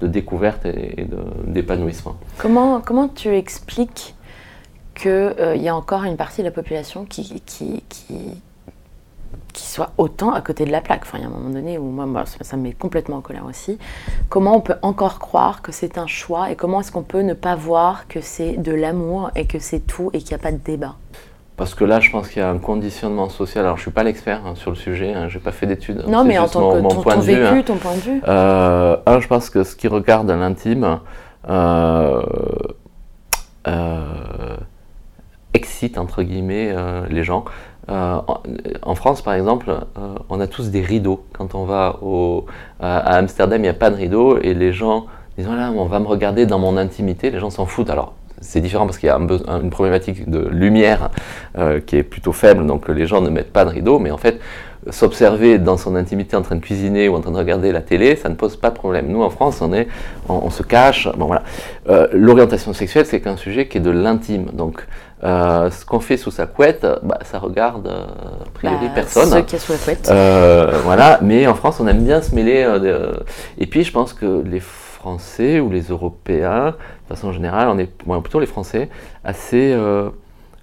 [0.00, 1.06] découverte et,
[1.44, 2.16] d'épanouissement.
[2.38, 4.14] Comment, comment tu expliques
[4.94, 7.82] qu'il y a encore une partie de la population qui, qui,
[9.52, 11.78] qui soit autant à côté de la plaque enfin, Il y a un moment donné
[11.78, 13.78] où moi, moi, ça, me met complètement en colère aussi.
[14.28, 17.34] Comment on peut encore croire que c'est un choix et comment est-ce qu'on peut ne
[17.34, 20.52] pas voir que c'est de l'amour et que c'est tout et qu'il n'y a pas
[20.52, 20.96] de débat?
[21.60, 23.66] Parce que là, je pense qu'il y a un conditionnement social.
[23.66, 25.12] Alors, je suis pas l'expert hein, sur le sujet.
[25.12, 26.04] Hein, J'ai pas fait d'études.
[26.08, 27.34] Non, mais en tant mon, que mon ton, point ton de vue.
[27.34, 27.62] vécu, hein.
[27.66, 28.22] ton point de vue.
[28.26, 31.00] Euh, un, je pense que ce qui regarde l'intime
[31.50, 32.22] euh,
[33.68, 34.56] euh,
[35.52, 36.74] excite entre guillemets
[37.10, 37.44] les gens.
[37.90, 38.20] Euh,
[38.82, 41.24] en, France, par exemple, euh, on a tous des rideaux.
[41.32, 42.46] Quand on va au,
[42.78, 45.98] à, Amsterdam, il n'y a pas de rideau et les gens disent voilà, on va
[45.98, 47.30] me regarder dans mon intimité.
[47.30, 47.90] Les gens s'en foutent.
[47.90, 51.10] Alors, c'est différent parce qu'il y a une problématique de lumière
[51.58, 54.16] euh, qui est plutôt faible, donc les gens ne mettent pas de rideau, mais en
[54.16, 54.40] fait,
[54.88, 58.16] s'observer dans son intimité en train de cuisiner ou en train de regarder la télé,
[58.16, 59.08] ça ne pose pas de problème.
[59.08, 59.88] Nous, en France, on, est,
[60.28, 61.08] on, se cache.
[61.16, 61.42] Bon, voilà.
[61.90, 64.46] Euh, L'orientation sexuelle, c'est qu'un sujet qui est de l'intime.
[64.54, 64.86] Donc,
[65.22, 68.04] euh, ce qu'on fait sous sa couette, bah, ça regarde euh,
[68.46, 69.28] a priori Bah, personne.
[69.30, 70.08] Ceux qui sous la couette.
[70.10, 72.64] Euh, voilà, mais en France, on aime bien se mêler.
[72.80, 73.22] de-
[73.58, 76.74] Et puis, je pense que les Français ou les Européens,
[77.08, 78.88] de façon générale, on est bon, plutôt les Français,
[79.24, 79.74] assez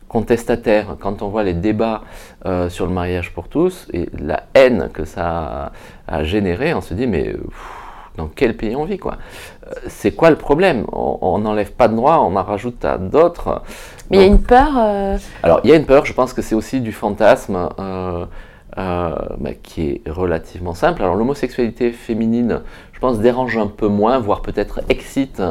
[0.07, 0.95] contestataires.
[0.99, 2.01] Quand on voit les débats
[2.69, 5.71] sur le mariage pour tous et la haine que ça a,
[6.17, 7.73] a généré, on se dit, mais pff,
[8.17, 9.17] dans quel pays on vit, quoi?
[9.87, 10.85] C'est quoi le problème?
[10.91, 13.61] On on n'enlève pas de droits, on en rajoute à d'autres.
[14.09, 14.69] Mais il y a une peur.
[14.77, 18.25] euh, alors, il y a une peur, je pense que c'est aussi du fantasme euh,
[18.77, 21.01] euh, bah, qui est relativement simple.
[21.03, 22.61] Alors, l'homosexualité féminine,
[22.93, 25.41] je pense, dérange un peu moins, voire peut-être excite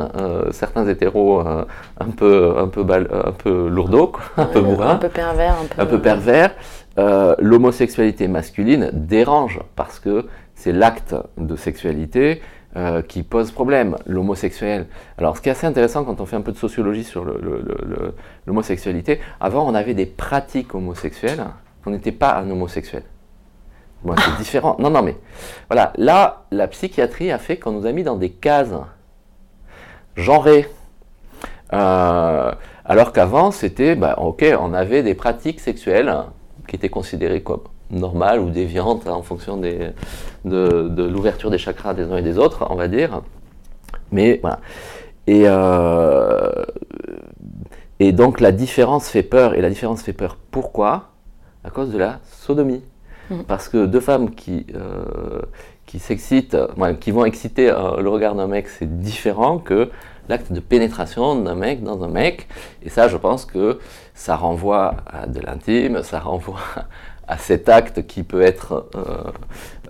[0.50, 5.08] certains hétéros un peu, un peu, bal- un peu lourdeaux, un peu bourrins Un peu
[5.08, 5.54] pervers.
[5.62, 6.50] Un peu, un peu pervers.
[7.38, 12.40] L'homosexualité masculine dérange parce que c'est l'acte de sexualité
[12.76, 13.96] euh, qui pose problème.
[14.06, 14.86] L'homosexuel.
[15.16, 17.24] Alors, ce qui est assez intéressant quand on fait un peu de sociologie sur
[18.46, 21.42] l'homosexualité, avant on avait des pratiques homosexuelles,
[21.86, 23.02] on n'était pas un homosexuel.
[24.04, 24.76] Bon, c'est différent.
[24.78, 25.16] Non, non, mais
[25.70, 25.94] voilà.
[25.96, 28.74] Là, la psychiatrie a fait qu'on nous a mis dans des cases
[30.14, 30.68] genrées.
[31.72, 32.52] Euh,
[32.84, 36.14] alors qu'avant, c'était, bah, ok, on avait des pratiques sexuelles
[36.68, 39.90] qui étaient considérées comme normales ou déviantes hein, en fonction des,
[40.44, 43.22] de, de l'ouverture des chakras des uns et des autres, on va dire.
[44.12, 44.60] Mais voilà.
[45.26, 46.64] Et, euh,
[47.98, 49.54] et donc la différence fait peur.
[49.54, 51.10] Et la différence fait peur pourquoi?
[51.64, 52.82] À cause de la sodomie.
[53.30, 53.44] Mhm.
[53.44, 55.40] Parce que deux femmes qui, euh,
[55.84, 56.56] qui s'excitent,
[57.00, 59.90] qui vont exciter euh, le regard d'un mec, c'est différent que
[60.28, 62.48] l'acte de pénétration d'un mec dans un mec.
[62.84, 63.80] Et ça, je pense que
[64.14, 66.60] ça renvoie à de l'intime, ça renvoie
[67.28, 69.00] à cet acte qui peut être euh,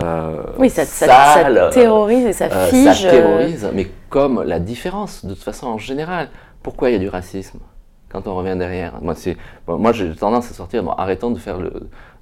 [0.02, 3.02] euh, Oui, ça, ça, sale, ça terrorise et ça euh, fige.
[3.02, 6.28] ça euh, terrorise, mais comme la différence, de toute façon, en général.
[6.62, 7.58] Pourquoi il y a du racisme
[8.10, 8.94] quand on revient derrière?
[9.02, 9.14] Moi,
[9.66, 11.72] bon, moi j'ai tendance à sortir, bon, arrêtons de faire le,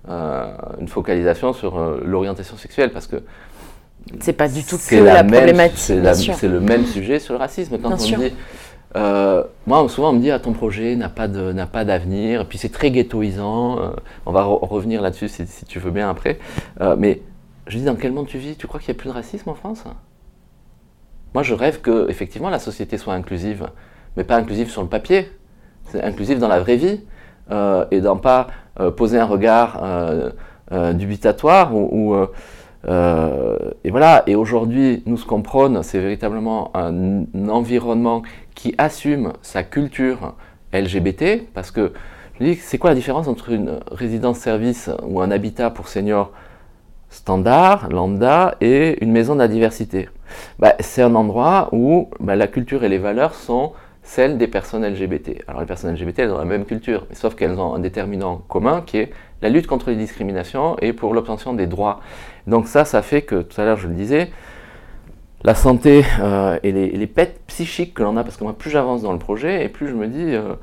[0.08, 3.16] euh, une focalisation sur l'orientation sexuelle, parce que
[4.20, 5.78] C'est pas du tout que la, problématique.
[5.78, 7.78] c'est la- c'est le même sujet sur le racisme.
[7.78, 8.18] Quand Bien on sûr.
[8.18, 8.34] dit,
[8.96, 12.90] euh, moi souvent on me dit ah, ton projet n'a pas d'avenir, puis c'est très
[12.90, 13.78] ghettoisant.
[13.78, 13.90] euh,
[14.26, 16.38] on va re- revenir là-dessus si, tu veux bien après.
[16.80, 17.22] Euh, mais
[17.66, 18.56] je dis dans quel monde tu vis?
[18.56, 19.84] Tu crois qu'il n'y a plus de racisme en France?
[21.34, 23.68] Moi je rêve que effectivement la société soit inclusive,
[24.16, 25.30] mais pas inclusive sur le papier.
[25.86, 27.00] C'est inclusive dans la vraie vie
[27.90, 28.46] et dans pas
[28.96, 29.82] poser un regard
[30.94, 31.72] dubitatoire
[32.86, 34.22] et voilà.
[34.26, 38.22] Et aujourd'hui, nous ce qu'on prône, c'est véritablement un environnement
[38.54, 40.34] qui assume sa culture
[40.72, 41.92] LGBT, parce que
[42.40, 46.32] je dis, c'est quoi la différence entre une résidence-service ou un habitat pour seniors
[47.10, 50.08] standard, lambda, et une maison de la diversité?
[50.58, 54.84] Bah, C'est un endroit où bah, la culture et les valeurs sont celles des personnes
[54.84, 55.42] LGBT.
[55.46, 58.82] Alors les personnes LGBT, elles ont la même culture, sauf qu'elles ont un déterminant commun
[58.84, 59.10] qui est
[59.42, 62.00] la lutte contre les discriminations et pour l'obtention des droits.
[62.46, 64.30] Donc ça, ça fait que, tout à l'heure je le disais,
[65.44, 68.70] la santé euh, et, les, les pets psychiques que l'on a, parce que moi, plus
[68.70, 70.54] j'avance dans le projet, et plus je me dis, euh,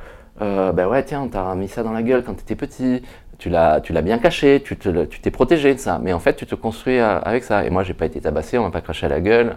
[0.41, 3.03] euh, ben ouais, tiens, on t'a mis ça dans la gueule quand tu étais petit,
[3.37, 6.13] tu l'as, tu l'as bien caché, tu, te, le- tu t'es protégé de ça, mais
[6.13, 7.63] en fait, tu te construis avec ça.
[7.65, 9.55] Et moi, j'ai pas été tabassé, on m'a pas craché à la gueule,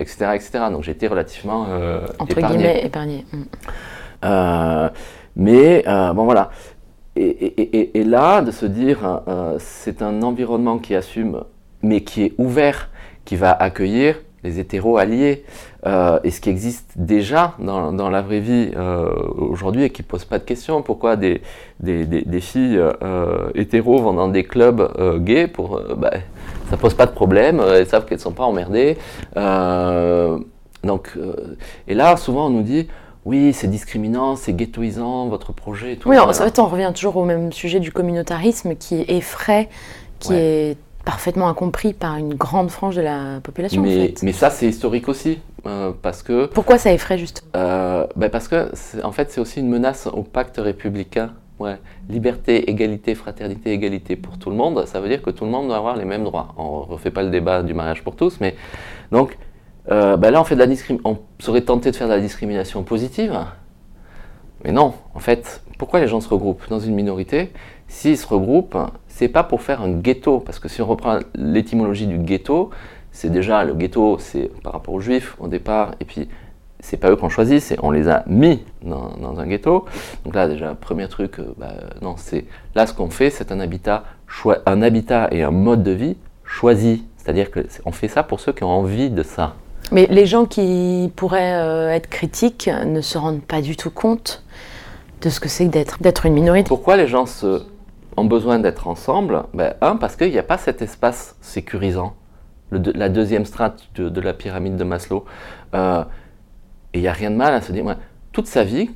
[0.00, 0.50] etc., etc.
[0.70, 1.66] Donc, j'ai été relativement
[2.18, 2.56] Entre épargné.
[2.58, 3.26] guillemets, épargné.
[3.32, 4.88] Mm.
[5.36, 6.50] Mais bon voilà.
[7.16, 9.22] Et, et- et- et là, de se dire,
[9.58, 11.42] c'est un environnement qui assume,
[11.82, 12.90] mais qui est ouvert,
[13.24, 15.44] qui va accueillir les hétéros alliés,
[15.86, 20.02] euh, et ce qui existe déjà dans, dans la vraie vie euh, aujourd'hui et qui
[20.02, 20.82] pose pas de questions.
[20.82, 21.42] Pourquoi des,
[21.80, 26.10] des, des- des filles euh, hétéros vont dans des clubs euh, gays pour, bah,
[26.70, 28.96] ça pose pas de problème, elles savent qu'elles sont pas emmerdées.
[30.82, 31.16] Donc,
[31.86, 32.88] et là, souvent, on nous dit,
[33.24, 36.08] oui, c'est discriminant, c'est ghettoisant, votre projet et tout.
[36.08, 39.68] Oui, en fait, on revient toujours au même sujet du communautarisme qui effraie,
[40.18, 40.38] qui Ouais.
[40.72, 43.80] est parfaitement incompris par une grande frange de la population.
[43.82, 44.22] en mais, fait.
[44.22, 47.48] mais ça, c'est historique aussi, euh, parce que Pourquoi ça effraie justement?
[47.56, 48.70] Euh, ben parce que,
[49.04, 51.32] en fait, c'est aussi une menace au pacte républicain.
[51.58, 51.78] Ouais.
[52.08, 54.84] Liberté, égalité, fraternité, égalité pour tout le monde.
[54.86, 56.54] Ça veut dire que tout le monde doit avoir les mêmes droits.
[56.56, 58.56] On refait pas le débat du mariage pour tous, mais
[59.12, 59.38] donc
[59.90, 62.20] euh, ben là, on fait de la discrim- On serait tenté de faire de la
[62.20, 63.38] discrimination positive,
[64.64, 64.94] mais non.
[65.14, 66.68] En fait, pourquoi les gens se regroupent?
[66.68, 67.52] Dans une minorité
[67.88, 68.78] S'ils se regroupent,
[69.14, 72.70] c'est pas pour faire un ghetto, parce que si on reprend l'étymologie du ghetto,
[73.12, 76.28] c'est déjà le ghetto, c'est par rapport aux juifs au départ, et puis
[76.80, 79.84] c'est pas eux qu'on choisit, c'est on les a mis dans, dans un ghetto.
[80.24, 83.60] Donc là déjà premier truc, euh, bah, non c'est là ce qu'on fait, c'est un
[83.60, 84.04] habitat
[84.64, 87.04] un habitat et un mode de vie choisi.
[87.18, 89.54] C'est-à-dire que c'est- on fait ça pour ceux qui ont envie de ça.
[89.92, 94.42] Mais les gens qui pourraient euh, être critiques ne se rendent pas du tout compte
[95.20, 96.66] de ce que c'est d'être une minorité.
[96.66, 97.62] Pourquoi les gens se,
[98.16, 102.14] ont besoin d'être ensemble ben, Un, parce qu'il n'y a pas cet espace sécurisant,
[102.70, 105.24] le la deuxième strate de, de la pyramide de Maslow.
[105.74, 106.04] Euh,
[106.94, 107.96] et il n'y a rien de mal à se dire, ouais,
[108.32, 108.90] toute sa vie,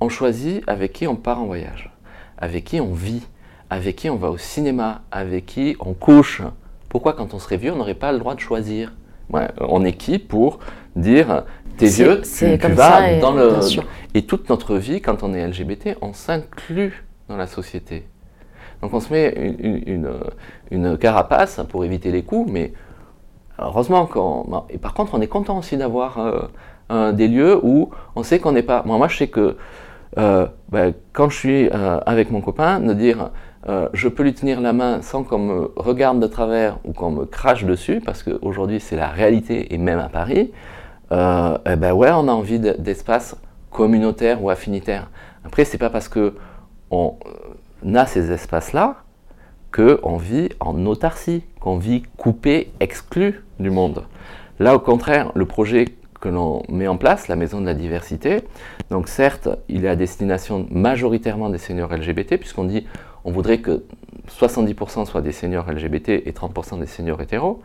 [0.00, 1.90] on choisit avec qui on part en voyage,
[2.36, 3.26] avec qui on vit,
[3.70, 6.42] avec qui on va au cinéma, avec qui on couche.
[6.88, 8.92] Pourquoi quand on serait vieux, on n'aurait pas le droit de choisir?
[9.30, 10.58] Ouais, On est qui pour
[10.96, 11.44] dire,
[11.76, 13.56] t'es c'est tu, tu vas et- dans le...
[14.14, 18.06] Et toute notre vie, quand on est LGBT, on s'inclut dans la société.
[18.82, 20.10] Donc on se met une, une-
[20.70, 22.72] une, carapace pour éviter les coups, mais
[23.58, 24.64] heureusement qu'on...
[24.70, 26.18] Et par contre, on est content aussi d'avoir
[26.90, 28.82] euh, des lieux où on sait qu'on n'est pas...
[28.86, 29.56] Moi, moi, je sais que
[30.16, 33.30] euh, ben, quand je suis euh, avec mon copain, de dire
[33.68, 37.10] euh, je peux lui tenir la main sans qu'on me regarde de travers ou qu'on
[37.10, 40.52] me crache dessus, parce qu'aujourd'hui c'est la réalité, et même à Paris,
[41.12, 43.36] euh, eh ben ouais, on a envie de- d'espace
[43.70, 45.10] communautaire ou affinitaire.
[45.44, 46.34] Après, c'est pas parce que
[46.90, 47.30] on euh,
[47.94, 48.96] a ces espaces-là
[49.72, 54.04] qu'on vit en autarcie, qu'on vit coupé, exclu du monde.
[54.58, 55.86] Là, au contraire, le projet
[56.20, 58.42] que l'on met en place, la Maison de la Diversité,
[58.90, 62.86] donc certes, il est à destination majoritairement des seniors LGBT, puisqu'on dit
[63.24, 63.84] on voudrait que
[64.28, 67.60] 70% soient des seniors LGBT et 30% des seniors hétéros,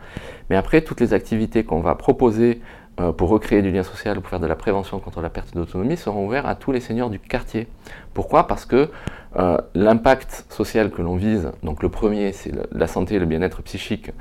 [0.50, 2.60] mais après, toutes les activités qu'on va proposer
[3.00, 5.54] euh, pour recréer du lien social ou pour faire de la prévention contre la perte
[5.54, 7.66] d'autonomie seront ouvertes à tous les seniors du quartier.
[8.12, 8.46] Pourquoi?
[8.46, 8.88] Parce que
[9.36, 13.62] euh, l'impact social que l'on vise, donc le premier, c'est la santé et le bien-être
[13.62, 14.12] psychique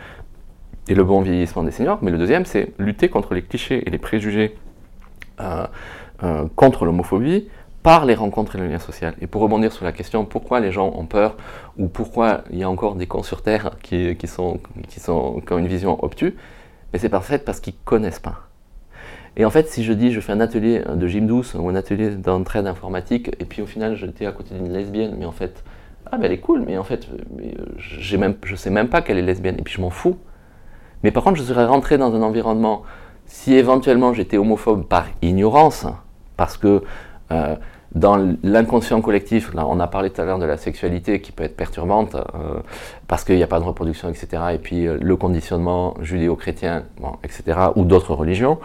[0.87, 3.89] et le bon vieillissement des seniors, mais le deuxième, c'est lutter contre les clichés et
[3.89, 4.55] les préjugés
[5.39, 5.65] euh,
[6.23, 7.47] euh, contre l'homophobie
[7.83, 9.13] par les rencontres et le lien social.
[9.21, 11.35] Et pour rebondir sur la question pourquoi les gens ont peur
[11.77, 15.57] ou pourquoi il y a encore des cons sur Terre qui, sont, qui, qui ont
[15.57, 16.33] une vision obtuse,
[16.91, 18.47] mais c'est par fait parce qu'ils connaissent pas.
[19.35, 21.75] Et en fait, si je dis je fais un atelier de gym douce ou un
[21.75, 25.63] atelier d'entraide informatique, et puis au final j'étais à côté d'une lesbienne, mais en fait,
[26.11, 28.89] ah ben elle est cool, mais en fait, euh, euh, j'ai même, je sais même
[28.89, 30.17] pas qu'elle est lesbienne, et puis je m'en fous.
[31.01, 32.83] Mais par contre, je serais rentré dans un environnement,
[33.25, 35.87] si éventuellement j'étais homophobe par ignorance,
[36.37, 36.83] parce que
[37.31, 37.55] euh,
[37.95, 41.43] dans l'inconscient collectif, là on a parlé tout à l'heure de la sexualité qui peut
[41.43, 42.59] être perturbante, euh,
[43.07, 47.13] parce qu'il n'y a pas de reproduction, etc., et puis euh, le conditionnement judéo-chrétien, bon,
[47.23, 48.59] etc., ou d'autres religions,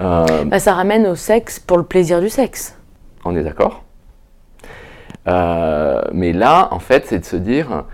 [0.00, 2.76] euh, Bah, ça ramène au sexe pour le plaisir du sexe.
[3.24, 3.82] on est d'accord.
[5.26, 7.84] Mais là, en fait, c'est de se dire,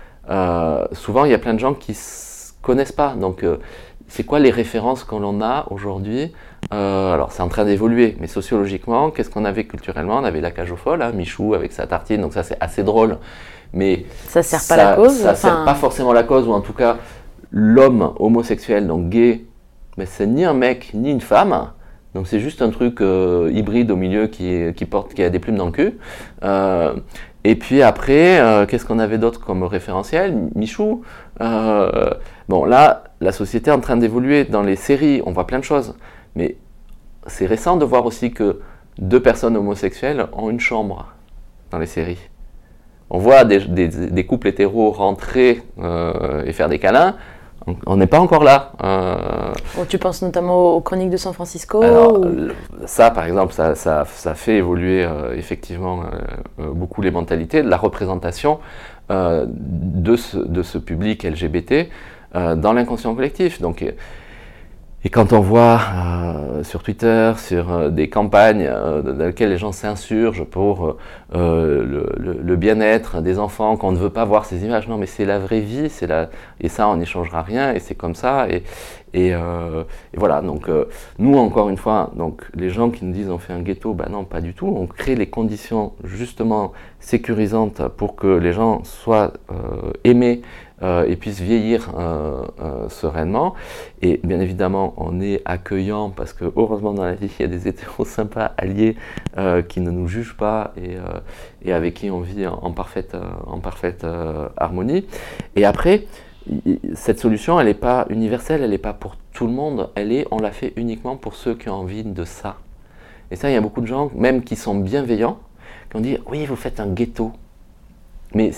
[0.91, 3.13] souvent, il y a plein de gens qui ne connaissent pas.
[3.15, 3.45] Donc,
[4.11, 6.33] c'est quoi les références qu'on en a aujourd'hui?
[6.73, 10.17] Euh, Alors, c'est en train d'évoluer, mais sociologiquement, qu'est-ce qu'on avait culturellement?
[10.17, 12.83] On avait la cage aux folles, hein, Michou avec sa tartine, donc ça, c'est assez
[12.83, 13.19] drôle.
[13.71, 15.13] Mais Ça sert pas la cause.
[15.13, 16.97] Ça sert pas forcément la cause, ou en tout cas,
[17.51, 19.45] l'homme homosexuel, donc gay,
[19.97, 21.69] mais c'est ni un mec ni une femme.
[22.13, 25.39] Donc c'est juste un truc euh, hybride au milieu qui, qui porte, qui a des
[25.39, 25.97] plumes dans le cul.
[26.43, 26.95] Euh,
[27.45, 30.49] et puis après, qu'est-ce qu'on avait d'autre comme référentiel?
[30.53, 31.03] Michou.
[31.39, 34.43] Bon là, la société est en train d'évoluer.
[34.45, 35.95] Dans les séries, on voit plein de choses.
[36.35, 36.57] Mais
[37.27, 38.59] c'est récent de voir aussi que
[38.97, 41.07] deux personnes homosexuelles ont une chambre
[41.71, 42.19] dans les séries.
[43.09, 47.15] On voit des, des- des couples hétéros rentrer euh, et faire des câlins.
[47.85, 48.71] On- n'est pas encore là.
[48.83, 49.17] Euh,
[49.75, 52.55] Bon, tu penses notamment aux chroniques de San Francisco alors, ou- le-
[52.85, 56.01] ça, par exemple, ça, ça- ça fait évoluer euh, effectivement
[56.57, 58.59] beaucoup les mentalités, la représentation
[59.09, 61.89] de, ce, de ce public LGBT
[62.33, 63.61] euh, dans l'inconscient collectif.
[63.61, 63.83] Donc,
[65.03, 68.69] et, quand on voit euh, sur Twitter, sur euh, des campagnes
[69.03, 70.95] dans lesquelles les gens s'insurgent pour
[71.33, 75.39] le, bien-être des enfants, qu'on ne veut pas voir ces images, non, mais c'est la
[75.39, 76.29] vraie vie, c'est la,
[76.61, 78.47] et ça, on n'y changera rien, et c'est comme ça.
[79.13, 79.33] Et,
[80.15, 80.69] voilà, donc
[81.19, 84.07] nous, encore une fois, donc, les gens qui nous disent on fait un ghetto, ben
[84.09, 84.67] non, pas du tout.
[84.67, 86.71] On crée les conditions justement
[87.01, 89.33] sécurisantes pour que les gens soient
[90.05, 90.41] aimés
[90.83, 93.53] euh, et puissent vieillir euh, euh, sereinement.
[94.01, 97.47] Et bien évidemment, on est accueillant parce que heureusement dans la vie, il y a
[97.47, 98.95] des hétéros sympas, alliés,
[99.69, 100.97] qui ne nous jugent pas et,
[101.63, 103.15] et avec qui on vit en, en parfaite,
[103.45, 104.05] en parfaite
[104.57, 105.05] harmonie.
[105.55, 106.05] Et après,
[106.95, 110.27] cette solution, elle n'est pas universelle, elle n'est pas pour tout le monde, elle est,
[110.31, 112.57] on l'a fait uniquement pour ceux qui ont envie de ça.
[113.29, 115.39] Et ça, il y a beaucoup de gens, même qui sont bienveillants,
[115.89, 117.31] qui ont dit Oui, vous faites un ghetto.
[118.33, 118.51] Mais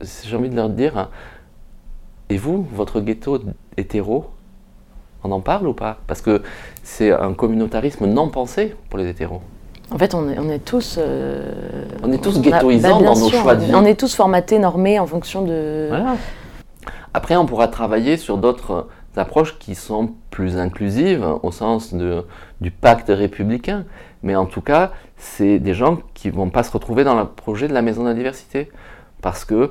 [0.00, 1.08] j'ai envie de leur dire hein,
[2.30, 3.40] Et vous, votre ghetto
[3.76, 4.26] hétéro,
[5.24, 5.98] on en parle ou pas?
[6.06, 6.42] Parce que
[6.82, 9.40] c'est un communautarisme non pensé pour les hétéros.
[9.90, 10.96] En fait, on est, on est tous.
[10.98, 13.74] euh, On est tous ghettoisants bien dans nos choix de vie.
[13.74, 15.86] On est tous formatés, normés en fonction de.
[15.88, 16.16] Voilà.
[17.14, 22.24] Après, on pourra travailler sur d'autres approches qui sont plus inclusives au sens de,
[22.60, 23.84] du pacte républicain.
[24.22, 27.66] Mais en tout cas, c'est des gens qui vont pas se retrouver dans le projet
[27.66, 28.70] de la maison de la diversité.
[29.22, 29.70] Parce que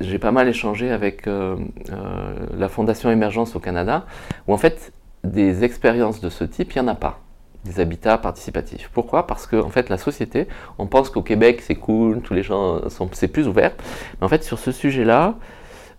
[0.00, 1.56] j'ai pas mal échangé avec euh,
[1.90, 4.06] euh, la Fondation Émergence au Canada,
[4.46, 4.92] où en fait,
[5.24, 7.20] des expériences de ce type, il n'y en a pas.
[7.64, 8.90] Des habitats participatifs.
[8.92, 9.26] Pourquoi?
[9.26, 10.48] Parce que fait, la société,
[10.78, 13.72] on pense qu'au Québec, c'est cool, tous les gens sont, c'est plus ouvert.
[14.20, 15.36] Mais en fait, sur ce sujet-là,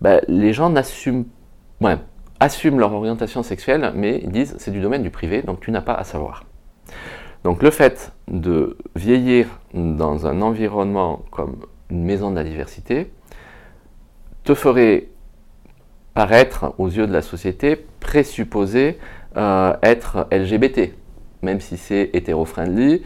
[0.00, 1.24] bah, les gens n'assument,
[1.80, 1.96] ouais,
[2.40, 5.80] assument leur orientation sexuelle, mais ils disent c'est du domaine du privé, donc tu n'as
[5.80, 6.44] pas à savoir.
[7.44, 11.56] Donc le fait de vieillir dans un environnement comme
[11.90, 13.10] une maison de la diversité
[14.42, 15.08] te ferait
[16.14, 18.98] paraître aux yeux de la société présupposé
[19.36, 20.92] euh, être LGBT,
[21.42, 23.02] même si c'est hétéro-friendly.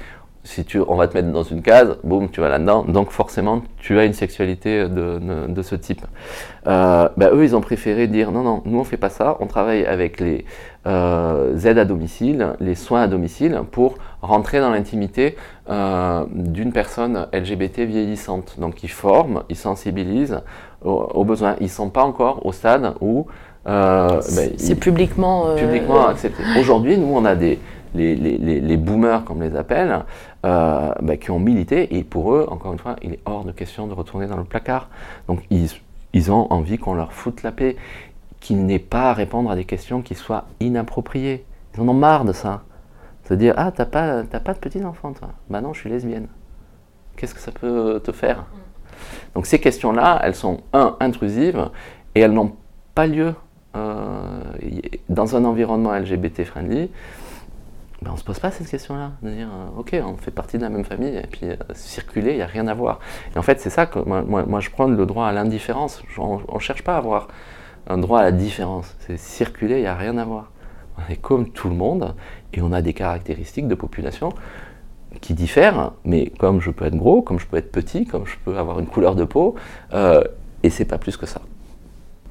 [0.50, 2.82] Si tu, on va te mettre dans une case, boum, tu vas là-dedans.
[2.88, 6.00] Donc forcément, tu as une sexualité de, de- de ce type.
[6.66, 9.36] Euh, bah, eux, ils ont préféré dire non, non, nous on fait pas ça.
[9.40, 10.46] On travaille avec les
[10.86, 15.36] euh, aides à domicile, les soins à domicile, pour rentrer dans l'intimité
[15.68, 18.54] euh, d'une personne LGBT vieillissante.
[18.58, 20.40] Donc ils forment, ils sensibilisent
[20.82, 21.56] aux, aux besoins.
[21.60, 23.26] Ils sont pas encore au stade où
[23.66, 25.54] bah, C'est ils- publiquement.
[25.56, 26.42] publiquement accepté.
[26.58, 27.58] Aujourd'hui, nous, on a des
[27.94, 30.04] les, les, les, les boomers, comme on les appelle,
[30.46, 33.52] euh, bah, qui ont milité, et pour eux, encore une fois, il est hors de
[33.52, 34.88] question de retourner dans le placard.
[35.26, 35.68] Donc, ils,
[36.12, 37.76] ils ont envie qu'on leur foute la paix,
[38.40, 41.44] qu'ils n'aient pas à répondre à des questions qui soient inappropriées.
[41.74, 42.62] Ils en ont marre de ça.
[43.24, 46.28] Se dire, ah, t'as pas, t'as pas de petits-enfants, toi Bah non, je suis lesbienne.
[47.16, 48.46] Qu'est-ce que ça peut te faire?
[49.34, 51.68] Donc, ces questions-là, elles sont, un, intrusives,
[52.14, 52.52] et elles n'ont
[52.94, 53.34] pas lieu
[53.76, 54.40] euh,
[55.08, 56.90] dans un environnement LGBT friendly,
[58.02, 59.12] ben on se pose pas cette question-là.
[59.22, 62.32] De dire, euh, ok, on fait partie de la même famille, et puis euh, circuler,
[62.32, 63.00] il n'y a rien à voir.
[63.34, 66.02] Et en fait, c'est ça que moi, je prends le droit à l'indifférence.
[66.16, 67.28] On ne cherche pas à avoir
[67.88, 68.96] un droit à la différence.
[69.00, 70.52] C'est circuler, il n'y a rien à voir.
[70.96, 72.14] On est comme tout le monde,
[72.52, 74.32] et on a des caractéristiques de population
[75.20, 78.36] qui diffèrent, mais comme je peux être gros, comme je peux être petit, comme je
[78.44, 79.54] peux avoir une couleur de peau,
[79.92, 80.22] euh,
[80.62, 81.40] et c'est pas plus que ça.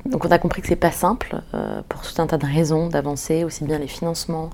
[0.05, 2.88] Donc on a compris que c'est pas simple euh, pour tout un tas de raisons
[2.88, 4.51] d'avancer, aussi bien les financements,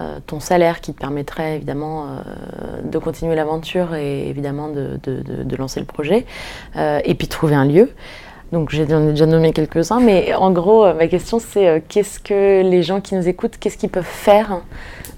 [0.00, 5.22] euh, ton salaire qui te permettrait évidemment euh, de continuer l'aventure et évidemment de, de-
[5.22, 6.26] de- de lancer le projet,
[6.76, 7.90] euh, et puis trouver un lieu.
[8.52, 12.62] Donc j'ai j'en ai déjà nommé quelques-uns, mais en gros ma question c'est qu'est-ce que
[12.62, 14.60] les gens qui nous écoutent, qu'est-ce qu'ils peuvent faire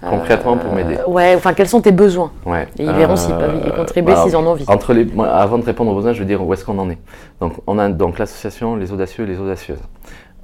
[0.01, 0.97] Concrètement pour m'aider.
[1.09, 2.31] Ouais, enfin quels sont tes besoins?
[2.47, 2.69] Ouais.
[2.79, 4.65] Et ils verront s'ils peuvent y contribuer, bah, s'ils en ont envie.
[4.69, 6.89] Entre les, moi, avant de répondre aux besoins, je veux dire où est-ce qu'on en
[6.89, 6.99] est.
[7.41, 9.81] Donc, on a donc l'association Les Audacieux et les Audacieuses,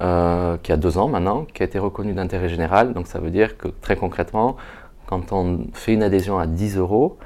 [0.01, 2.93] euh, qui a deux ans maintenant, qui a été reconnue d'intérêt général.
[2.93, 4.57] Donc, ça veut dire que très concrètement,
[5.05, 7.17] quand on fait une adhésion à 10 euros,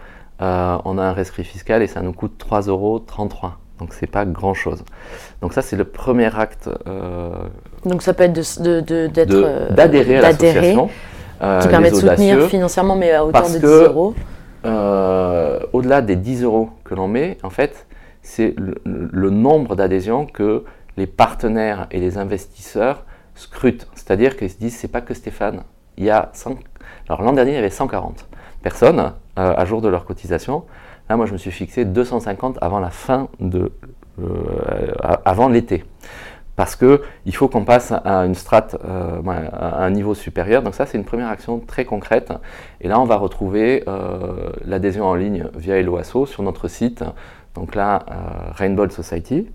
[0.41, 3.01] euh, on a un rescrit fiscal et ça nous coûte 3,33 euros.
[3.79, 4.83] Donc, c'est pas grand-chose.
[5.41, 7.31] Donc, ça, c'est le premier acte euh,
[7.85, 10.89] Donc ça peut être d'être d'adhérer à l'association.
[11.61, 14.13] qui permet de soutenir financièrement, mais à hauteur de 10 que- euros.
[15.73, 17.87] Au-delà des 10 euros que l'on met, en fait,
[18.21, 20.63] c'est le, le nombre d'adhésions que
[20.99, 23.87] les partenaires et les investisseurs scrutent.
[23.95, 25.63] C'est-à-dire qu'ils se disent, c'est pas que Stéphane,
[25.97, 26.55] il y a 100
[27.07, 28.27] Alors l'an dernier, il y avait 140
[28.61, 30.65] personnes euh, à jour de leur cotisation.
[31.09, 33.71] Là, moi, je me suis fixé 250 avant la fin de,
[34.21, 34.93] euh,
[35.23, 35.85] avant l'été.
[36.57, 40.61] Parce qu'il faut qu'on passe à une strate, euh, à un niveau supérieur.
[40.61, 42.33] Donc ça, c'est une première action très concrète.
[42.81, 43.85] Et là, on va retrouver
[44.65, 47.05] l'adhésion en ligne via Eloasso sur notre site.
[47.55, 48.03] Donc là,
[48.57, 49.47] Rainbow Society.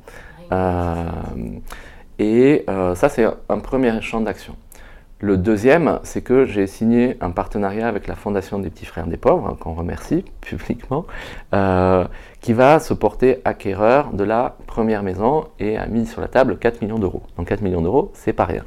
[2.19, 4.57] Et ça, c'est un premier champ d'action.
[5.25, 9.17] Le deuxième, c'est que j'ai signé un partenariat avec la Fondation des Petits Frères des
[9.17, 11.07] Pauvres, hein, qu'on remercie publiquement,
[11.55, 12.05] euh,
[12.43, 16.59] qui va se porter acquéreur de la première maison et a mis sur la table
[16.59, 17.23] 4 millions d'euros.
[17.39, 18.65] Donc 4 millions d'euros, c'est pas rien.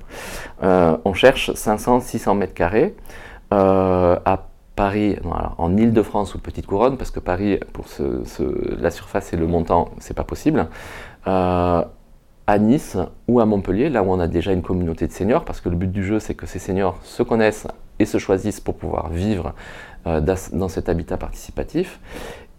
[0.64, 2.96] Euh, on cherche 500-600 mètres carrés
[3.54, 5.18] euh, à Paris,
[5.58, 7.86] en Ile-de-France ou Petite Couronne, parce que Paris, pour
[8.80, 10.68] la surface et le montant, c'est pas possible
[11.26, 12.98] à Nice
[13.28, 15.76] ou à Montpellier, là où on a déjà une communauté de seniors, parce que le
[15.76, 17.68] but du jeu, c'est que ces seniors se connaissent
[18.00, 19.54] et se choisissent pour pouvoir vivre
[20.06, 20.22] euh,
[20.54, 22.00] dans cet habitat participatif.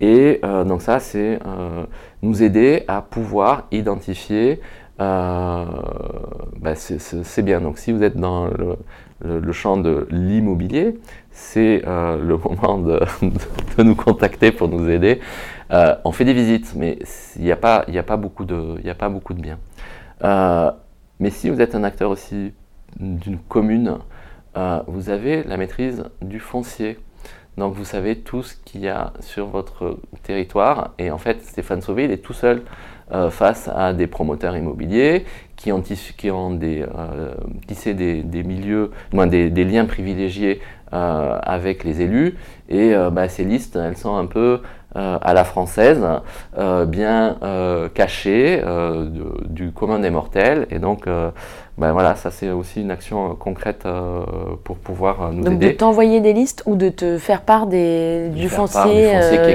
[0.01, 1.85] Et euh, donc ça, c'est euh,
[2.23, 4.61] nous aider à pouvoir identifier,
[4.99, 5.65] bah,
[6.75, 7.61] c'est bien.
[7.61, 8.49] Donc si vous êtes dans
[9.23, 10.99] le, champ de l'immobilier,
[11.31, 13.01] c'est le moment de,
[13.79, 15.21] de, nous contacter pour nous aider.
[15.71, 16.99] On fait des visites, mais
[17.37, 18.81] il n'y a, pas, beaucoup de,
[19.35, 19.59] biens.
[20.25, 20.71] Euh,
[21.21, 22.53] mais si vous êtes un acteur aussi
[22.99, 23.99] d'une commune,
[24.57, 26.99] euh, vous avez la maîtrise du foncier.
[27.57, 30.95] Donc vous savez tout ce qu'il y a sur votre territoire.
[30.99, 32.63] Et en fait, Stéphane Sauvé, il est tout seul
[33.11, 35.25] euh, face à des promoteurs immobiliers
[35.57, 36.13] qui ont, tissé
[37.95, 40.61] des, milieux, des, des, liens privilégiés
[40.93, 42.37] avec les élus.
[42.69, 44.61] Et bah, ces listes, elles sont un peu
[44.97, 46.03] euh, à la française,
[46.57, 48.63] euh, bien euh, caché
[49.45, 50.67] du commun des mortels.
[50.71, 51.07] Et donc,
[51.77, 53.87] ben voilà, ça c'est aussi une action concrète
[54.65, 55.73] pour pouvoir nous donc aider.
[55.73, 59.13] de t'envoyer des listes ou de te faire part des, du, foncier,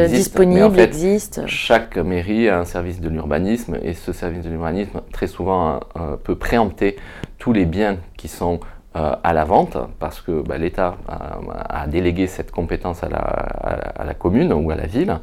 [0.07, 1.41] disponible, existe.
[1.47, 5.79] Chaque mairie a un service de l'urbanisme et ce service de l'urbanisme très souvent
[6.23, 6.95] peut préempter
[7.39, 8.59] tous les biens qui sont
[8.95, 14.53] euh, à la vente, parce que bah, l'État a, délégué cette compétence à la, commune
[14.53, 15.19] ou à la ville,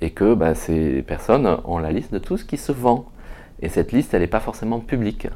[0.00, 3.04] et que bah, ces personnes ont la liste de tout ce qui se vend.
[3.62, 5.28] Et cette liste, elle n'est pas forcément publique.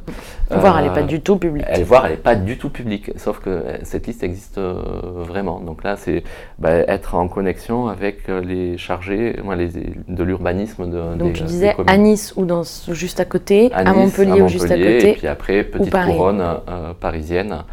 [0.51, 1.67] Voir, elle n'est pas du tout publique.
[1.69, 3.11] Elle, voir, elle n'est pas du tout publique.
[3.17, 4.81] Sauf que euh, cette liste existe euh,
[5.17, 5.61] vraiment.
[5.61, 6.23] Donc là, c'est
[6.59, 9.69] bah, être en connexion avec les chargés les,
[10.09, 12.63] de l'urbanisme de Donc tu disais à Nice ou dans,
[12.93, 15.11] juste à côté, à, Montpellier, ou juste à côté.
[15.11, 16.61] Et puis après, petite couronne
[17.01, 17.65] parisienne.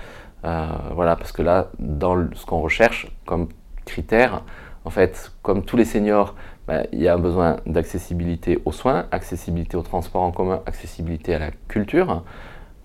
[0.43, 3.49] Euh, voilà, parce que là, dans ce qu'on recherche comme
[3.86, 4.43] critère,
[4.86, 6.36] en fait, comme tous les seniors,
[6.72, 11.36] bah, il y a un besoin d'accessibilité aux soins, accessibilité au transport en commun, accessibilité
[11.36, 12.24] à la culture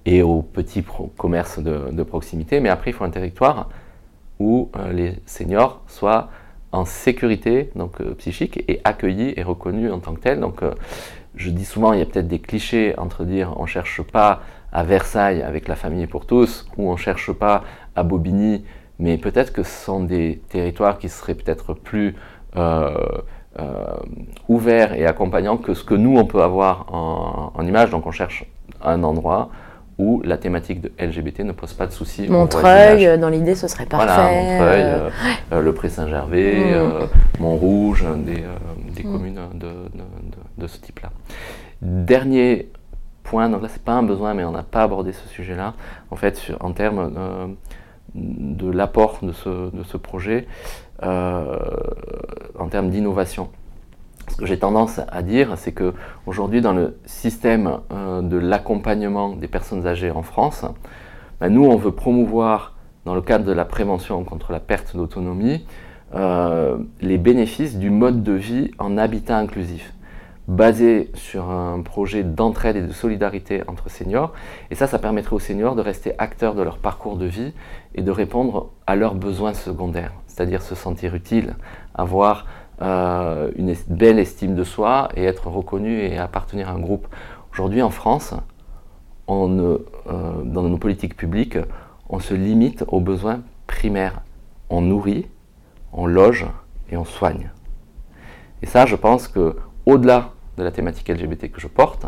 [0.07, 0.85] et aux petits
[1.17, 2.59] commerces de, proximité.
[2.59, 3.69] Mais après, il faut un territoire
[4.41, 6.31] où euh, les seniors soient
[6.73, 10.41] en sécurité donc euh, psychique et accueillis et reconnus en tant que tels.
[10.41, 10.63] Donc,
[11.37, 14.41] je dis souvent, il y a peut-être des clichés entre dire on cherche pas
[14.73, 17.63] à Versailles avec la famille pour tous, ou on ne cherche pas
[17.95, 18.65] à Bobigny,
[18.99, 22.17] mais peut-être que ce sont des territoires qui seraient peut-être plus
[22.57, 23.21] euh,
[23.59, 23.85] euh,
[24.49, 27.91] ouverts et accompagnants que ce que nous, on peut avoir en, en image.
[27.91, 28.45] Donc on cherche
[28.83, 29.51] un endroit
[29.99, 32.29] où la thématique de LGBT ne pose pas de soucis.
[32.29, 34.07] Montreuil, euh, dans l'idée, ce serait parfait.
[34.07, 37.43] Voilà, Montreuil, le Pré-Saint-Gervais, mmh.
[37.43, 39.11] Montrouge, des, mmh.
[39.11, 39.69] communes de,
[40.59, 41.11] de ce type-là.
[41.81, 42.69] Dernier
[43.27, 45.75] point, donc là c'est pas un besoin, mais on n'a pas abordé ce sujet-là,
[46.11, 47.47] en fait, sur, en termes euh,
[48.15, 53.49] de l'apport de ce, projet, euh, en termes d'innovation.
[54.29, 55.95] Ce que j'ai tendance à dire, c'est que
[56.27, 60.65] aujourd'hui, dans le système euh, de l'accompagnement des personnes âgées en France,
[61.41, 62.75] ben, nous, on veut promouvoir,
[63.05, 65.65] dans le cadre de la prévention contre la perte d'autonomie,
[67.01, 69.93] les bénéfices du mode de vie en habitat inclusif
[70.49, 74.33] basé sur un projet d'entraide et de solidarité entre seniors.
[74.71, 77.53] Et ça, ça permettrait aux seniors de rester acteurs de leur parcours de vie
[77.95, 81.55] et de répondre à leurs besoins secondaires, c'est-à-dire se sentir utile,
[81.95, 82.45] avoir
[82.83, 87.07] euh, une belle estime de soi et être reconnu et appartenir à un groupe.
[87.53, 88.35] Aujourd'hui, en France,
[89.31, 89.79] euh,
[90.45, 91.57] dans nos politiques publiques,
[92.11, 94.21] on se limite aux besoins primaires.
[94.69, 95.27] On nourrit,
[95.95, 96.47] on loge
[96.91, 97.51] et on soigne.
[98.61, 99.57] Et ça, je pense que
[99.87, 102.05] au-delà de la thématique LGBT que je porte,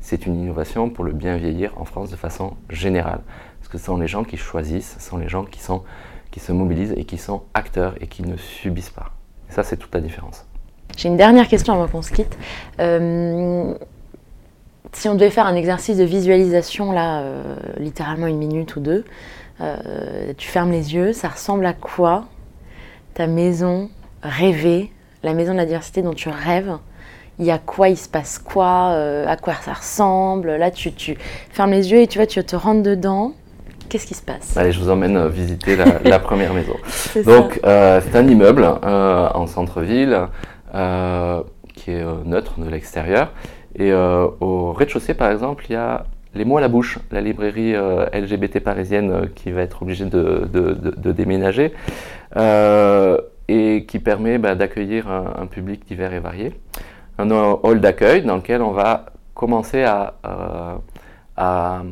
[0.00, 3.20] c'est une innovation pour le bien vieillir en France de façon générale.
[3.58, 5.82] Parce que ce sont les gens qui choisissent, ce sont les gens qui, sont,
[6.34, 9.12] qui se mobilisent et qui sont acteurs et qui ne subissent pas.
[9.48, 10.44] Et ça, c'est toute la différence.
[10.96, 12.36] J'ai une dernière question avant qu'on se quitte.
[12.80, 13.72] Euh,
[14.92, 19.04] si on devait faire un exercice de visualisation, là, euh, littéralement une minute ou deux,
[19.60, 22.24] Euh, tu fermes les yeux, ça ressemble à quoi
[23.14, 23.88] ta maison
[24.20, 24.90] rêvée,
[25.22, 26.76] la maison de la diversité dont tu rêves?
[27.38, 28.90] Il y a quoi, il se passe quoi,
[29.34, 30.56] à quoi ça ressemble?
[30.56, 31.16] Là, tu, tu
[31.50, 33.34] fermes les yeux et tu vois, tu te rentres dedans.
[33.88, 34.56] Qu'est-ce qui se passe?
[34.56, 36.74] Allez, je vous emmène visiter la, la première maison.
[37.24, 40.18] Donc, euh, c'est un immeuble euh, en centre-ville
[40.74, 41.42] euh,
[41.74, 43.30] qui est euh, neutre de l'extérieur.
[43.76, 46.04] Et au rez-de-chaussée, par exemple, il y a
[46.36, 50.74] Les mots à la bouche, la librairie LGBT parisienne qui va être obligée de, de-
[50.74, 51.72] de- de déménager
[53.48, 56.52] et qui permet bah, d'accueillir un, un public divers et varié.
[57.18, 60.14] Un hall d'accueil dans lequel on va commencer à,
[61.36, 61.82] à,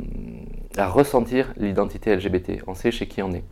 [0.78, 2.62] à ressentir l'identité LGBT.
[2.66, 3.44] On sait chez qui on est.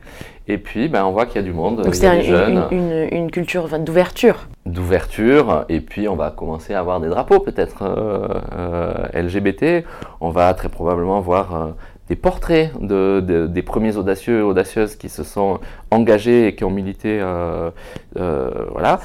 [0.49, 2.29] Et puis, ben, on voit qu'il y a du monde, Donc c'est des
[2.73, 4.49] une, une- culture d'ouverture.
[4.67, 8.27] d'ouverture, et puis on va commencer à voir des drapeaux peut-être euh,
[8.57, 9.85] euh, LGBT.
[10.21, 11.67] On va très probablement voir euh,
[12.09, 15.61] des portraits de, de- des premiers audacieux et audacieuses qui se sont
[15.93, 17.21] engagés et qui ont milité.
[18.17, 19.01] voilà.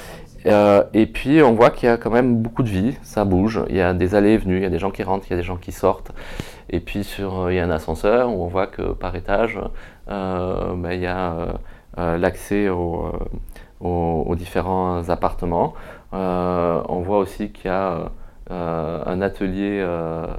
[0.46, 3.62] Euh, et puis on voit qu'il y a quand même beaucoup de vie, ça bouge,
[3.70, 5.32] il y a des allées et venues, il y a des gens qui rentrent, il
[5.32, 6.12] y a des gens qui sortent.
[6.70, 9.60] Et puis sur, euh, il y a un ascenseur où on voit que par étage,
[10.10, 11.58] euh, ben, il y a
[12.18, 13.12] l'accès au,
[13.80, 15.74] aux, différents appartements.
[16.12, 18.12] On voit aussi qu'il y a
[18.50, 19.86] un atelier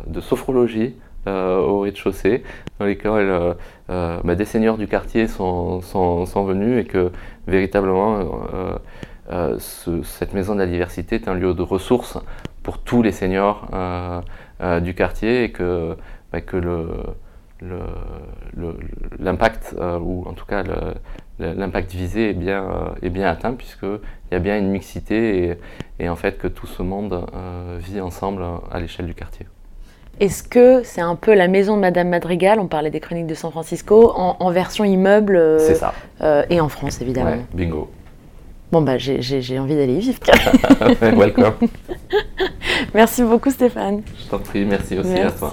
[0.06, 0.96] de sophrologie
[1.26, 2.44] au rez-de-chaussée,
[2.78, 2.86] dans
[3.88, 7.12] euh, bah, des seigneurs du quartier sont, sont, sont venus et que
[7.46, 8.20] véritablement
[9.30, 12.18] euh, ce- cette maison de la diversité est un lieu de ressources
[12.62, 14.20] pour tous les seniors euh,
[14.60, 15.96] euh, du quartier et que,
[16.32, 16.88] bah, que le,
[17.60, 17.78] le-
[18.56, 18.76] le-
[19.18, 20.62] l'impact, ou en tout cas
[21.38, 23.98] l'impact visé est bien, est bien atteint puisqu'il
[24.32, 25.58] y a bien une mixité et,
[26.04, 27.24] et en fait que tout ce monde
[27.78, 29.46] vit ensemble à l'échelle du quartier.
[30.18, 33.34] Est-ce que c'est un peu la maison de Madame Madrigal, on parlait des chroniques de
[33.34, 35.92] San Francisco, en, en version immeuble euh, ça,
[36.22, 37.90] euh, et en France évidemment ouais, bingo.
[38.72, 40.18] Bon bah j'ai- j'ai j'ai envie d'aller y vivre.
[41.00, 41.54] Welcome.
[42.94, 44.02] Merci beaucoup Stéphane.
[44.22, 45.52] Je t'en prie, merci aussi à toi.